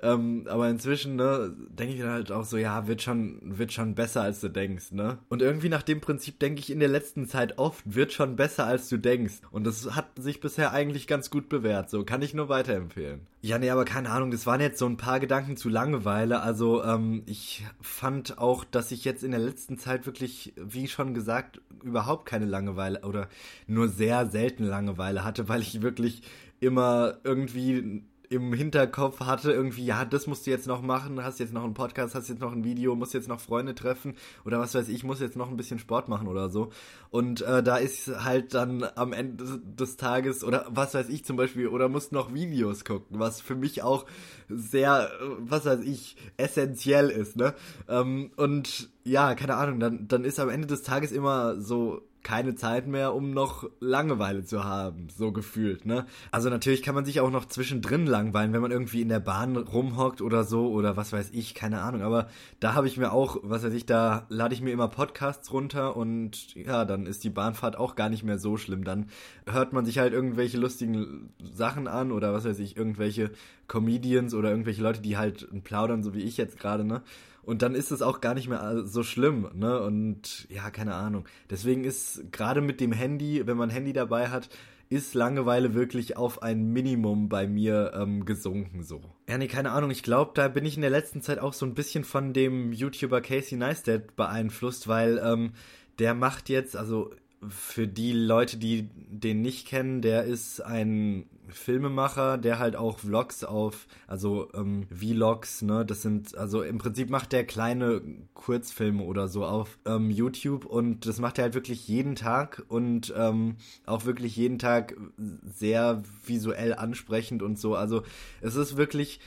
Ähm, 0.00 0.46
aber 0.48 0.68
inzwischen, 0.68 1.16
ne, 1.16 1.54
denke 1.70 1.94
ich 1.94 2.00
dann 2.00 2.10
halt 2.10 2.30
auch 2.30 2.44
so, 2.44 2.56
ja, 2.56 2.86
wird 2.86 3.02
schon, 3.02 3.40
wird 3.42 3.72
schon 3.72 3.94
besser, 3.94 4.22
als 4.22 4.40
du 4.40 4.48
denkst, 4.48 4.92
ne? 4.92 5.18
Und 5.28 5.42
irgendwie 5.42 5.68
nach 5.68 5.82
dem 5.82 6.00
Prinzip 6.00 6.38
denke 6.38 6.60
ich 6.60 6.70
in 6.70 6.78
der 6.78 6.88
letzten 6.88 7.26
Zeit 7.26 7.58
oft, 7.58 7.82
wird 7.84 8.12
schon 8.12 8.36
besser, 8.36 8.66
als 8.66 8.88
du 8.88 8.96
denkst. 8.96 9.40
Und 9.50 9.64
das 9.64 9.94
hat 9.94 10.06
sich 10.18 10.40
bisher 10.40 10.72
eigentlich 10.72 11.06
ganz 11.06 11.30
gut 11.30 11.48
bewährt. 11.48 11.90
So, 11.90 12.04
kann 12.04 12.22
ich 12.22 12.34
nur 12.34 12.48
weiterempfehlen. 12.48 13.26
Ja, 13.40 13.58
nee, 13.58 13.70
aber 13.70 13.84
keine 13.84 14.10
Ahnung, 14.10 14.30
das 14.30 14.46
waren 14.46 14.60
jetzt 14.60 14.78
so 14.78 14.86
ein 14.86 14.96
paar 14.96 15.20
Gedanken 15.20 15.56
zu 15.56 15.68
Langeweile. 15.68 16.40
Also, 16.40 16.82
ähm, 16.84 17.22
ich 17.26 17.64
fand 17.80 18.38
auch, 18.38 18.64
dass 18.64 18.90
ich 18.92 19.04
jetzt 19.04 19.24
in 19.24 19.30
der 19.30 19.40
letzten 19.40 19.78
Zeit 19.78 20.06
wirklich, 20.06 20.52
wie 20.56 20.88
schon 20.88 21.14
gesagt, 21.14 21.60
überhaupt 21.82 22.26
keine 22.26 22.46
Langeweile 22.46 23.02
oder 23.02 23.28
nur 23.66 23.88
sehr 23.88 24.26
selten 24.26 24.64
Langeweile 24.64 25.24
hatte, 25.24 25.48
weil 25.48 25.62
ich 25.62 25.82
wirklich 25.82 26.22
immer 26.60 27.18
irgendwie 27.24 28.02
im 28.30 28.52
Hinterkopf 28.52 29.20
hatte, 29.20 29.52
irgendwie, 29.52 29.84
ja, 29.84 30.04
das 30.04 30.26
musst 30.26 30.46
du 30.46 30.50
jetzt 30.50 30.66
noch 30.66 30.82
machen, 30.82 31.22
hast 31.22 31.40
jetzt 31.40 31.52
noch 31.52 31.64
einen 31.64 31.74
Podcast, 31.74 32.14
hast 32.14 32.28
jetzt 32.28 32.40
noch 32.40 32.52
ein 32.52 32.64
Video, 32.64 32.94
musst 32.94 33.14
jetzt 33.14 33.28
noch 33.28 33.40
Freunde 33.40 33.74
treffen 33.74 34.14
oder 34.44 34.58
was 34.58 34.74
weiß 34.74 34.88
ich, 34.88 35.04
muss 35.04 35.20
jetzt 35.20 35.36
noch 35.36 35.48
ein 35.48 35.56
bisschen 35.56 35.78
Sport 35.78 36.08
machen 36.08 36.28
oder 36.28 36.48
so. 36.50 36.70
Und 37.10 37.42
äh, 37.42 37.62
da 37.62 37.76
ist 37.76 38.08
halt 38.24 38.54
dann 38.54 38.84
am 38.96 39.12
Ende 39.12 39.60
des 39.64 39.96
Tages 39.96 40.44
oder 40.44 40.66
was 40.68 40.94
weiß 40.94 41.08
ich 41.08 41.24
zum 41.24 41.36
Beispiel, 41.36 41.68
oder 41.68 41.88
musst 41.88 42.12
noch 42.12 42.34
Videos 42.34 42.84
gucken, 42.84 43.18
was 43.18 43.40
für 43.40 43.54
mich 43.54 43.82
auch 43.82 44.04
sehr, 44.48 45.10
was 45.38 45.64
weiß 45.64 45.80
ich, 45.80 46.16
essentiell 46.36 47.10
ist, 47.10 47.36
ne? 47.36 47.54
Ähm, 47.88 48.30
und 48.36 48.90
ja, 49.04 49.34
keine 49.34 49.56
Ahnung, 49.56 49.80
dann, 49.80 50.08
dann 50.08 50.24
ist 50.24 50.38
am 50.38 50.50
Ende 50.50 50.66
des 50.66 50.82
Tages 50.82 51.12
immer 51.12 51.60
so 51.60 52.02
keine 52.22 52.54
Zeit 52.54 52.86
mehr, 52.86 53.14
um 53.14 53.30
noch 53.30 53.68
Langeweile 53.80 54.44
zu 54.44 54.64
haben, 54.64 55.08
so 55.08 55.32
gefühlt, 55.32 55.86
ne? 55.86 56.06
Also 56.30 56.50
natürlich 56.50 56.82
kann 56.82 56.94
man 56.94 57.04
sich 57.04 57.20
auch 57.20 57.30
noch 57.30 57.46
zwischendrin 57.46 58.06
langweilen, 58.06 58.52
wenn 58.52 58.60
man 58.60 58.70
irgendwie 58.70 59.02
in 59.02 59.08
der 59.08 59.20
Bahn 59.20 59.56
rumhockt 59.56 60.20
oder 60.20 60.44
so 60.44 60.70
oder 60.70 60.96
was 60.96 61.12
weiß 61.12 61.30
ich, 61.32 61.54
keine 61.54 61.80
Ahnung, 61.80 62.02
aber 62.02 62.28
da 62.60 62.74
habe 62.74 62.86
ich 62.86 62.96
mir 62.96 63.12
auch, 63.12 63.38
was 63.42 63.62
weiß 63.62 63.72
ich, 63.72 63.86
da 63.86 64.26
lade 64.28 64.54
ich 64.54 64.60
mir 64.60 64.72
immer 64.72 64.88
Podcasts 64.88 65.52
runter 65.52 65.96
und 65.96 66.54
ja, 66.54 66.84
dann 66.84 67.06
ist 67.06 67.24
die 67.24 67.30
Bahnfahrt 67.30 67.76
auch 67.76 67.94
gar 67.94 68.08
nicht 68.08 68.24
mehr 68.24 68.38
so 68.38 68.56
schlimm, 68.56 68.84
dann 68.84 69.06
hört 69.46 69.72
man 69.72 69.84
sich 69.84 69.98
halt 69.98 70.12
irgendwelche 70.12 70.58
lustigen 70.58 71.30
Sachen 71.42 71.88
an 71.88 72.12
oder 72.12 72.32
was 72.32 72.44
weiß 72.44 72.58
ich, 72.58 72.76
irgendwelche 72.76 73.30
Comedians 73.68 74.34
oder 74.34 74.50
irgendwelche 74.50 74.82
Leute, 74.82 75.00
die 75.00 75.16
halt 75.16 75.46
plaudern, 75.64 76.02
so 76.02 76.14
wie 76.14 76.22
ich 76.22 76.36
jetzt 76.36 76.58
gerade, 76.58 76.84
ne? 76.84 77.02
Und 77.48 77.62
dann 77.62 77.74
ist 77.74 77.92
es 77.92 78.02
auch 78.02 78.20
gar 78.20 78.34
nicht 78.34 78.46
mehr 78.46 78.82
so 78.84 79.02
schlimm, 79.02 79.48
ne? 79.54 79.80
Und 79.80 80.46
ja, 80.50 80.68
keine 80.70 80.92
Ahnung. 80.92 81.24
Deswegen 81.48 81.84
ist 81.84 82.30
gerade 82.30 82.60
mit 82.60 82.78
dem 82.78 82.92
Handy, 82.92 83.46
wenn 83.46 83.56
man 83.56 83.70
Handy 83.70 83.94
dabei 83.94 84.28
hat, 84.28 84.50
ist 84.90 85.14
Langeweile 85.14 85.72
wirklich 85.72 86.18
auf 86.18 86.42
ein 86.42 86.74
Minimum 86.74 87.30
bei 87.30 87.46
mir 87.46 87.92
ähm, 87.94 88.26
gesunken 88.26 88.82
so. 88.82 89.00
Ja, 89.30 89.38
nee, 89.38 89.46
keine 89.46 89.70
Ahnung. 89.70 89.90
Ich 89.90 90.02
glaube, 90.02 90.32
da 90.34 90.48
bin 90.48 90.66
ich 90.66 90.76
in 90.76 90.82
der 90.82 90.90
letzten 90.90 91.22
Zeit 91.22 91.38
auch 91.38 91.54
so 91.54 91.64
ein 91.64 91.72
bisschen 91.72 92.04
von 92.04 92.34
dem 92.34 92.74
YouTuber 92.74 93.22
Casey 93.22 93.56
Neistat 93.56 94.14
beeinflusst, 94.14 94.86
weil 94.86 95.18
ähm, 95.24 95.52
der 95.98 96.12
macht 96.12 96.50
jetzt, 96.50 96.76
also 96.76 97.12
für 97.46 97.86
die 97.86 98.12
Leute, 98.12 98.56
die 98.56 98.88
den 98.94 99.42
nicht 99.42 99.66
kennen, 99.66 100.02
der 100.02 100.24
ist 100.24 100.60
ein 100.60 101.26
Filmemacher, 101.48 102.36
der 102.36 102.58
halt 102.58 102.76
auch 102.76 102.98
Vlogs 102.98 103.44
auf, 103.44 103.86
also 104.06 104.50
ähm, 104.54 104.86
Vlogs, 104.90 105.62
ne, 105.62 105.84
das 105.84 106.02
sind, 106.02 106.36
also 106.36 106.62
im 106.62 106.78
Prinzip 106.78 107.10
macht 107.10 107.32
der 107.32 107.44
kleine 107.44 108.02
Kurzfilme 108.34 109.02
oder 109.02 109.28
so 109.28 109.44
auf 109.44 109.78
ähm, 109.86 110.10
YouTube 110.10 110.64
und 110.64 111.06
das 111.06 111.18
macht 111.20 111.38
er 111.38 111.44
halt 111.44 111.54
wirklich 111.54 111.88
jeden 111.88 112.16
Tag 112.16 112.64
und 112.68 113.12
ähm, 113.16 113.56
auch 113.86 114.04
wirklich 114.04 114.36
jeden 114.36 114.58
Tag 114.58 114.96
sehr 115.16 116.02
visuell 116.24 116.74
ansprechend 116.74 117.42
und 117.42 117.58
so. 117.58 117.74
Also 117.74 118.02
es 118.40 118.56
ist 118.56 118.76
wirklich 118.76 119.20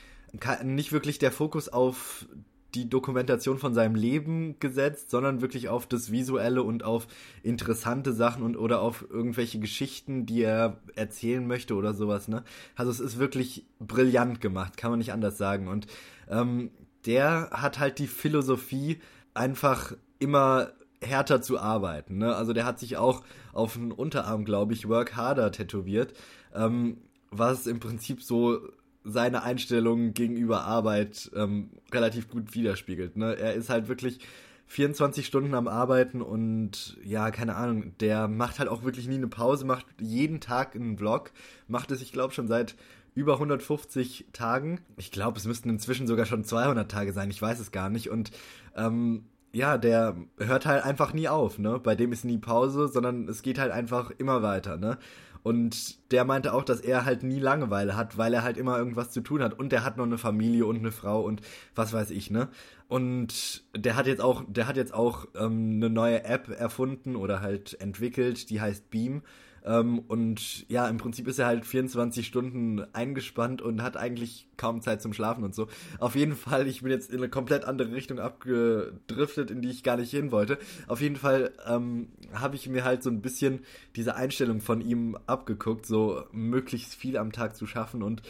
nicht 0.64 0.92
wirklich 0.92 1.18
der 1.18 1.32
Fokus 1.32 1.68
auf 1.68 2.26
die 2.74 2.88
Dokumentation 2.88 3.58
von 3.58 3.74
seinem 3.74 3.94
Leben 3.94 4.58
gesetzt, 4.58 5.10
sondern 5.10 5.40
wirklich 5.40 5.68
auf 5.68 5.86
das 5.86 6.10
Visuelle 6.10 6.62
und 6.62 6.84
auf 6.84 7.06
interessante 7.42 8.12
Sachen 8.12 8.42
und 8.42 8.56
oder 8.56 8.80
auf 8.80 9.04
irgendwelche 9.10 9.58
Geschichten, 9.58 10.26
die 10.26 10.42
er 10.42 10.78
erzählen 10.94 11.46
möchte 11.46 11.74
oder 11.74 11.94
sowas, 11.94 12.28
ne? 12.28 12.44
Also 12.74 12.90
es 12.90 13.00
ist 13.00 13.18
wirklich 13.18 13.66
brillant 13.78 14.40
gemacht, 14.40 14.76
kann 14.76 14.90
man 14.90 14.98
nicht 14.98 15.12
anders 15.12 15.38
sagen. 15.38 15.68
Und 15.68 15.86
ähm, 16.28 16.70
der 17.06 17.50
hat 17.52 17.78
halt 17.78 17.98
die 17.98 18.06
Philosophie, 18.06 19.00
einfach 19.34 19.94
immer 20.18 20.72
härter 21.00 21.42
zu 21.42 21.58
arbeiten. 21.58 22.18
Ne? 22.18 22.34
Also 22.34 22.52
der 22.52 22.64
hat 22.64 22.78
sich 22.78 22.96
auch 22.96 23.22
auf 23.52 23.74
den 23.74 23.92
Unterarm, 23.92 24.44
glaube 24.44 24.72
ich, 24.72 24.88
Work 24.88 25.16
Harder 25.16 25.50
tätowiert, 25.52 26.14
ähm, 26.54 26.98
was 27.30 27.66
im 27.66 27.80
Prinzip 27.80 28.22
so 28.22 28.60
seine 29.04 29.42
Einstellung 29.42 30.14
gegenüber 30.14 30.64
Arbeit 30.64 31.30
ähm, 31.34 31.70
relativ 31.92 32.28
gut 32.28 32.54
widerspiegelt. 32.54 33.16
Ne? 33.16 33.36
Er 33.36 33.54
ist 33.54 33.70
halt 33.70 33.88
wirklich 33.88 34.20
24 34.66 35.26
Stunden 35.26 35.54
am 35.54 35.68
Arbeiten 35.68 36.22
und 36.22 36.96
ja, 37.04 37.30
keine 37.30 37.56
Ahnung, 37.56 37.92
der 37.98 38.28
macht 38.28 38.58
halt 38.58 38.68
auch 38.68 38.84
wirklich 38.84 39.06
nie 39.06 39.16
eine 39.16 39.28
Pause, 39.28 39.66
macht 39.66 39.86
jeden 40.00 40.40
Tag 40.40 40.74
einen 40.74 40.96
Vlog, 40.96 41.32
macht 41.68 41.90
es, 41.90 42.00
ich 42.00 42.12
glaube, 42.12 42.32
schon 42.32 42.48
seit 42.48 42.74
über 43.14 43.34
150 43.34 44.28
Tagen. 44.32 44.80
Ich 44.96 45.10
glaube, 45.10 45.38
es 45.38 45.44
müssten 45.44 45.68
inzwischen 45.68 46.06
sogar 46.06 46.24
schon 46.24 46.44
200 46.44 46.90
Tage 46.90 47.12
sein, 47.12 47.30
ich 47.30 47.42
weiß 47.42 47.60
es 47.60 47.70
gar 47.70 47.90
nicht. 47.90 48.08
Und 48.08 48.30
ähm, 48.74 49.26
ja, 49.52 49.78
der 49.78 50.16
hört 50.38 50.66
halt 50.66 50.84
einfach 50.84 51.12
nie 51.12 51.28
auf, 51.28 51.58
ne? 51.58 51.78
Bei 51.78 51.94
dem 51.94 52.12
ist 52.12 52.24
nie 52.24 52.38
Pause, 52.38 52.88
sondern 52.88 53.28
es 53.28 53.42
geht 53.42 53.58
halt 53.58 53.70
einfach 53.72 54.10
immer 54.18 54.42
weiter, 54.42 54.76
ne? 54.76 54.98
Und 55.42 56.12
der 56.12 56.24
meinte 56.24 56.54
auch, 56.54 56.64
dass 56.64 56.80
er 56.80 57.04
halt 57.04 57.24
nie 57.24 57.40
Langeweile 57.40 57.96
hat, 57.96 58.16
weil 58.16 58.32
er 58.32 58.44
halt 58.44 58.56
immer 58.56 58.78
irgendwas 58.78 59.10
zu 59.10 59.20
tun 59.20 59.42
hat. 59.42 59.58
Und 59.58 59.72
der 59.72 59.84
hat 59.84 59.96
noch 59.96 60.04
eine 60.04 60.18
Familie 60.18 60.66
und 60.66 60.76
eine 60.76 60.92
Frau 60.92 61.20
und 61.22 61.42
was 61.74 61.92
weiß 61.92 62.10
ich, 62.10 62.30
ne? 62.30 62.48
Und 62.88 63.64
der 63.74 63.96
hat 63.96 64.06
jetzt 64.06 64.20
auch, 64.20 64.44
der 64.46 64.66
hat 64.68 64.76
jetzt 64.76 64.94
auch 64.94 65.26
ähm, 65.34 65.76
eine 65.76 65.90
neue 65.90 66.24
App 66.24 66.48
erfunden 66.48 67.16
oder 67.16 67.40
halt 67.40 67.78
entwickelt, 67.80 68.50
die 68.50 68.60
heißt 68.60 68.90
Beam. 68.90 69.22
Ähm, 69.64 70.00
und 70.00 70.68
ja, 70.68 70.88
im 70.88 70.98
Prinzip 70.98 71.28
ist 71.28 71.38
er 71.38 71.46
halt 71.46 71.64
24 71.64 72.26
Stunden 72.26 72.84
eingespannt 72.92 73.62
und 73.62 73.82
hat 73.82 73.96
eigentlich 73.96 74.48
kaum 74.56 74.82
Zeit 74.82 75.02
zum 75.02 75.12
Schlafen 75.12 75.44
und 75.44 75.54
so. 75.54 75.68
Auf 75.98 76.14
jeden 76.14 76.34
Fall, 76.34 76.66
ich 76.66 76.82
bin 76.82 76.90
jetzt 76.90 77.10
in 77.10 77.18
eine 77.18 77.28
komplett 77.28 77.64
andere 77.64 77.92
Richtung 77.92 78.18
abgedriftet, 78.18 79.50
in 79.50 79.62
die 79.62 79.70
ich 79.70 79.82
gar 79.82 79.96
nicht 79.96 80.10
hin 80.10 80.32
wollte. 80.32 80.58
Auf 80.88 81.00
jeden 81.00 81.16
Fall 81.16 81.52
ähm, 81.66 82.08
habe 82.34 82.56
ich 82.56 82.68
mir 82.68 82.84
halt 82.84 83.02
so 83.02 83.10
ein 83.10 83.22
bisschen 83.22 83.60
diese 83.96 84.16
Einstellung 84.16 84.60
von 84.60 84.80
ihm 84.80 85.16
abgeguckt, 85.26 85.86
so 85.86 86.24
möglichst 86.32 86.94
viel 86.94 87.16
am 87.16 87.32
Tag 87.32 87.56
zu 87.56 87.66
schaffen 87.66 88.02
und 88.02 88.22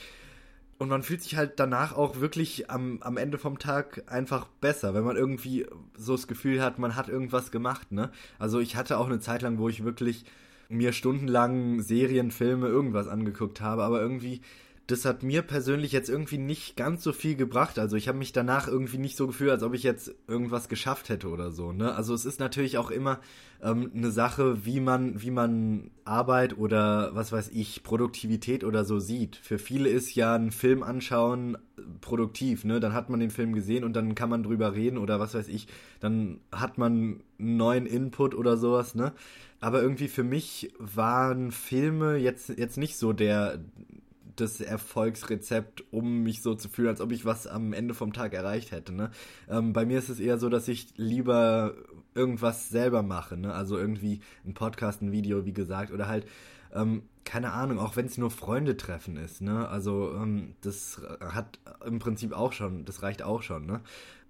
und 0.79 0.89
man 0.89 1.05
fühlt 1.05 1.23
sich 1.23 1.37
halt 1.37 1.61
danach 1.61 1.97
auch 1.97 2.19
wirklich 2.19 2.69
am, 2.69 3.01
am 3.03 3.17
Ende 3.17 3.39
vom 3.39 3.61
Tag 3.61 4.03
einfach 4.09 4.49
besser, 4.49 4.95
wenn 4.95 5.05
man 5.05 5.15
irgendwie 5.15 5.65
so 5.97 6.17
das 6.17 6.27
Gefühl 6.27 6.61
hat, 6.61 6.81
man 6.81 6.97
hat 6.97 7.09
irgendwas 7.09 7.53
gemacht, 7.53 7.93
ne? 7.93 8.11
Also 8.41 8.59
ich 8.59 8.75
hatte 8.75 8.99
auch 8.99 9.07
eine 9.07 9.21
Zeit 9.21 9.43
lang, 9.43 9.59
wo 9.59 9.69
ich 9.69 9.85
wirklich 9.85 10.25
mir 10.73 10.93
stundenlang 10.93 11.81
Serien, 11.81 12.31
Filme, 12.31 12.69
irgendwas 12.69 13.09
angeguckt 13.09 13.61
habe, 13.61 13.85
aber 13.85 14.01
irgendwie, 14.01 14.41
das 14.93 15.05
hat 15.05 15.23
mir 15.23 15.43
persönlich 15.43 15.91
jetzt 15.91 16.09
irgendwie 16.09 16.39
nicht 16.39 16.77
ganz 16.77 17.03
so 17.03 17.13
viel 17.13 17.35
gebracht. 17.35 17.79
Also 17.79 17.97
ich 17.97 18.09
habe 18.09 18.19
mich 18.19 18.33
danach 18.33 18.69
irgendwie 18.69 18.99
nicht 18.99 19.17
so 19.17 19.27
gefühlt, 19.27 19.51
als 19.51 19.63
ob 19.63 19.75
ich 19.75 19.83
jetzt 19.83 20.15
irgendwas 20.29 20.69
geschafft 20.69 21.09
hätte 21.09 21.29
oder 21.29 21.51
so. 21.51 21.73
Ne? 21.73 21.95
Also 21.95 22.15
es 22.15 22.25
ist 22.25 22.39
natürlich 22.39 22.79
auch 22.79 22.91
immer 22.91 23.19
ähm, 23.63 23.91
eine 23.95 24.11
Sache, 24.11 24.65
wie 24.65 24.81
man, 24.81 25.21
wie 25.23 25.31
man 25.31 25.91
Arbeit 26.05 26.57
oder 26.57 27.15
was 27.15 27.33
weiß 27.33 27.51
ich, 27.53 27.83
Produktivität 27.83 28.63
oder 28.63 28.85
so 28.85 29.01
sieht. 29.01 29.37
Für 29.37 29.59
viele 29.59 29.89
ist 29.89 30.15
ja 30.15 30.35
ein 30.35 30.53
Film 30.53 30.83
anschauen 30.83 31.59
produktiv, 32.01 32.65
ne? 32.65 32.79
Dann 32.79 32.93
hat 32.93 33.11
man 33.11 33.19
den 33.19 33.31
Film 33.31 33.55
gesehen 33.55 33.83
und 33.83 33.95
dann 33.95 34.15
kann 34.15 34.29
man 34.29 34.45
drüber 34.45 34.75
reden 34.75 34.99
oder 34.99 35.19
was 35.19 35.35
weiß 35.35 35.49
ich, 35.49 35.67
dann 35.99 36.39
hat 36.53 36.79
man 36.79 36.93
einen 37.41 37.57
neuen 37.57 37.87
Input 37.87 38.37
oder 38.37 38.57
sowas, 38.57 38.95
ne? 38.95 39.13
aber 39.63 39.81
irgendwie 39.81 40.09
für 40.09 40.25
mich 40.25 40.73
waren 40.79 41.53
Filme 41.53 42.17
jetzt, 42.17 42.49
jetzt 42.49 42.77
nicht 42.77 42.97
so 42.97 43.13
der, 43.13 43.61
das 44.37 44.61
Erfolgsrezept, 44.61 45.85
um 45.93 46.23
mich 46.23 46.43
so 46.43 46.55
zu 46.55 46.69
fühlen, 46.69 46.89
als 46.89 47.01
ob 47.01 47.13
ich 47.13 47.25
was 47.25 47.47
am 47.47 47.73
Ende 47.73 47.95
vom 47.95 48.13
Tag 48.13 48.35
erreicht 48.35 48.73
hätte. 48.73 48.93
Ne? 48.93 49.11
Ähm, 49.49 49.73
bei 49.73 49.85
mir 49.85 49.99
ist 49.99 50.09
es 50.09 50.21
eher 50.21 50.39
so, 50.39 50.49
dass 50.49 50.69
ich 50.69 50.89
lieber 50.97 51.75
irgendwas 52.15 52.69
selber 52.69 53.03
mache. 53.03 53.37
Ne? 53.37 53.53
Also 53.55 53.77
irgendwie 53.79 54.21
ein 54.45 54.55
Podcast, 54.55 55.03
ein 55.03 55.13
Video, 55.13 55.45
wie 55.45 55.53
gesagt, 55.53 55.93
oder 55.93 56.09
halt, 56.09 56.27
ähm, 56.75 57.03
keine 57.25 57.53
Ahnung, 57.53 57.79
auch 57.79 57.97
wenn 57.97 58.07
es 58.07 58.19
nur 58.19 58.31
Freunde 58.31 58.77
treffen 58.77 59.17
ist. 59.17 59.41
Ne? 59.41 59.69
Also 59.69 60.13
ähm, 60.15 60.55
das 60.61 61.01
hat 61.21 61.59
im 61.85 61.99
Prinzip 61.99 62.33
auch 62.33 62.53
schon, 62.53 62.85
das 62.85 63.03
reicht 63.03 63.23
auch 63.23 63.43
schon. 63.43 63.67
Ne? 63.67 63.81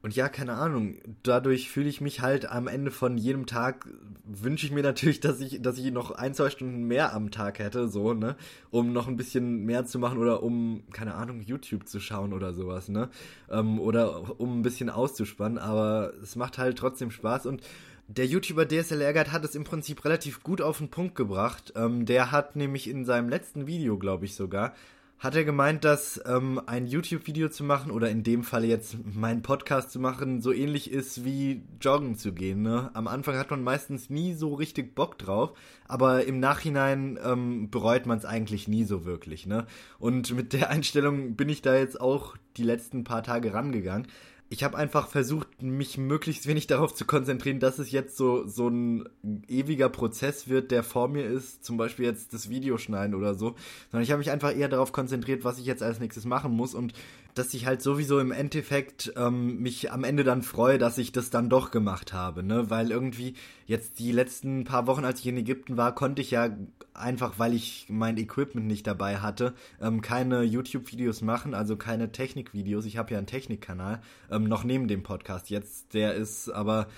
Und 0.02 0.16
ja, 0.16 0.28
keine 0.28 0.54
Ahnung, 0.54 0.96
dadurch 1.22 1.70
fühle 1.70 1.88
ich 1.88 2.00
mich 2.00 2.20
halt 2.20 2.50
am 2.50 2.66
Ende 2.66 2.90
von 2.90 3.16
jedem 3.16 3.46
Tag, 3.46 3.88
wünsche 4.24 4.66
ich 4.66 4.72
mir 4.72 4.82
natürlich, 4.82 5.20
dass 5.20 5.40
ich, 5.40 5.62
dass 5.62 5.78
ich 5.78 5.92
noch 5.92 6.10
ein, 6.10 6.34
zwei 6.34 6.50
Stunden 6.50 6.88
mehr 6.88 7.14
am 7.14 7.30
Tag 7.30 7.60
hätte, 7.60 7.86
so, 7.86 8.12
ne, 8.12 8.34
um 8.70 8.92
noch 8.92 9.06
ein 9.06 9.16
bisschen 9.16 9.64
mehr 9.64 9.86
zu 9.86 10.00
machen 10.00 10.18
oder 10.18 10.42
um, 10.42 10.82
keine 10.92 11.14
Ahnung, 11.14 11.40
YouTube 11.40 11.86
zu 11.86 12.00
schauen 12.00 12.32
oder 12.32 12.52
sowas, 12.52 12.88
ne, 12.88 13.10
ähm, 13.48 13.78
oder 13.78 14.40
um 14.40 14.58
ein 14.58 14.62
bisschen 14.62 14.90
auszuspannen, 14.90 15.58
aber 15.58 16.12
es 16.20 16.34
macht 16.34 16.58
halt 16.58 16.76
trotzdem 16.78 17.12
Spaß 17.12 17.46
und 17.46 17.62
der 18.08 18.26
YouTuber 18.26 18.66
DSLR 18.66 19.12
Guide 19.12 19.32
hat 19.32 19.44
es 19.44 19.54
im 19.54 19.64
Prinzip 19.64 20.04
relativ 20.04 20.42
gut 20.42 20.60
auf 20.60 20.78
den 20.78 20.90
Punkt 20.90 21.14
gebracht. 21.14 21.72
Ähm, 21.76 22.04
der 22.04 22.32
hat 22.32 22.56
nämlich 22.56 22.88
in 22.88 23.04
seinem 23.04 23.28
letzten 23.28 23.66
Video, 23.66 23.98
glaube 23.98 24.24
ich 24.24 24.34
sogar, 24.34 24.74
hat 25.22 25.36
er 25.36 25.44
gemeint, 25.44 25.84
dass 25.84 26.20
ähm, 26.26 26.60
ein 26.66 26.88
YouTube-Video 26.88 27.48
zu 27.48 27.62
machen 27.62 27.92
oder 27.92 28.10
in 28.10 28.24
dem 28.24 28.42
Fall 28.42 28.64
jetzt 28.64 28.96
meinen 29.04 29.42
Podcast 29.42 29.92
zu 29.92 30.00
machen 30.00 30.40
so 30.40 30.52
ähnlich 30.52 30.90
ist 30.90 31.24
wie 31.24 31.62
joggen 31.80 32.16
zu 32.16 32.32
gehen. 32.32 32.62
Ne? 32.62 32.90
Am 32.94 33.06
Anfang 33.06 33.36
hat 33.36 33.48
man 33.48 33.62
meistens 33.62 34.10
nie 34.10 34.34
so 34.34 34.52
richtig 34.54 34.96
Bock 34.96 35.18
drauf, 35.18 35.52
aber 35.86 36.24
im 36.24 36.40
Nachhinein 36.40 37.20
ähm, 37.24 37.70
bereut 37.70 38.04
man 38.04 38.18
es 38.18 38.24
eigentlich 38.24 38.66
nie 38.66 38.82
so 38.82 39.04
wirklich. 39.04 39.46
Ne? 39.46 39.66
Und 40.00 40.34
mit 40.34 40.52
der 40.52 40.70
Einstellung 40.70 41.36
bin 41.36 41.48
ich 41.48 41.62
da 41.62 41.76
jetzt 41.76 42.00
auch 42.00 42.36
die 42.56 42.64
letzten 42.64 43.04
paar 43.04 43.22
Tage 43.22 43.54
rangegangen 43.54 44.08
ich 44.52 44.62
habe 44.62 44.76
einfach 44.76 45.08
versucht, 45.08 45.62
mich 45.62 45.96
möglichst 45.96 46.46
wenig 46.46 46.66
darauf 46.66 46.94
zu 46.94 47.06
konzentrieren, 47.06 47.58
dass 47.58 47.78
es 47.78 47.90
jetzt 47.90 48.18
so, 48.18 48.46
so 48.46 48.68
ein 48.68 49.08
ewiger 49.48 49.88
Prozess 49.88 50.46
wird, 50.46 50.70
der 50.70 50.82
vor 50.82 51.08
mir 51.08 51.24
ist, 51.24 51.64
zum 51.64 51.78
Beispiel 51.78 52.04
jetzt 52.04 52.34
das 52.34 52.50
Video 52.50 52.76
schneiden 52.76 53.14
oder 53.14 53.34
so, 53.34 53.54
sondern 53.90 54.02
ich 54.02 54.10
habe 54.10 54.18
mich 54.18 54.30
einfach 54.30 54.54
eher 54.54 54.68
darauf 54.68 54.92
konzentriert, 54.92 55.42
was 55.42 55.58
ich 55.58 55.64
jetzt 55.64 55.82
als 55.82 56.00
nächstes 56.00 56.26
machen 56.26 56.52
muss 56.52 56.74
und 56.74 56.92
dass 57.34 57.54
ich 57.54 57.66
halt 57.66 57.82
sowieso 57.82 58.18
im 58.18 58.32
Endeffekt 58.32 59.12
ähm, 59.16 59.58
mich 59.60 59.90
am 59.90 60.04
Ende 60.04 60.24
dann 60.24 60.42
freue, 60.42 60.78
dass 60.78 60.98
ich 60.98 61.12
das 61.12 61.30
dann 61.30 61.48
doch 61.48 61.70
gemacht 61.70 62.12
habe, 62.12 62.42
ne? 62.42 62.70
Weil 62.70 62.90
irgendwie 62.90 63.34
jetzt 63.66 63.98
die 63.98 64.12
letzten 64.12 64.64
paar 64.64 64.86
Wochen, 64.86 65.04
als 65.04 65.20
ich 65.20 65.26
in 65.26 65.36
Ägypten 65.36 65.76
war, 65.76 65.94
konnte 65.94 66.22
ich 66.22 66.30
ja 66.30 66.50
einfach, 66.94 67.38
weil 67.38 67.54
ich 67.54 67.86
mein 67.88 68.18
Equipment 68.18 68.66
nicht 68.66 68.86
dabei 68.86 69.18
hatte, 69.18 69.54
ähm, 69.80 70.02
keine 70.02 70.42
YouTube-Videos 70.42 71.22
machen, 71.22 71.54
also 71.54 71.76
keine 71.76 72.12
Technik-Videos. 72.12 72.84
Ich 72.84 72.98
habe 72.98 73.12
ja 73.12 73.18
einen 73.18 73.26
Technikkanal, 73.26 74.02
ähm, 74.30 74.44
noch 74.44 74.64
neben 74.64 74.88
dem 74.88 75.02
Podcast 75.02 75.48
jetzt. 75.50 75.94
Der 75.94 76.14
ist 76.14 76.50
aber 76.50 76.88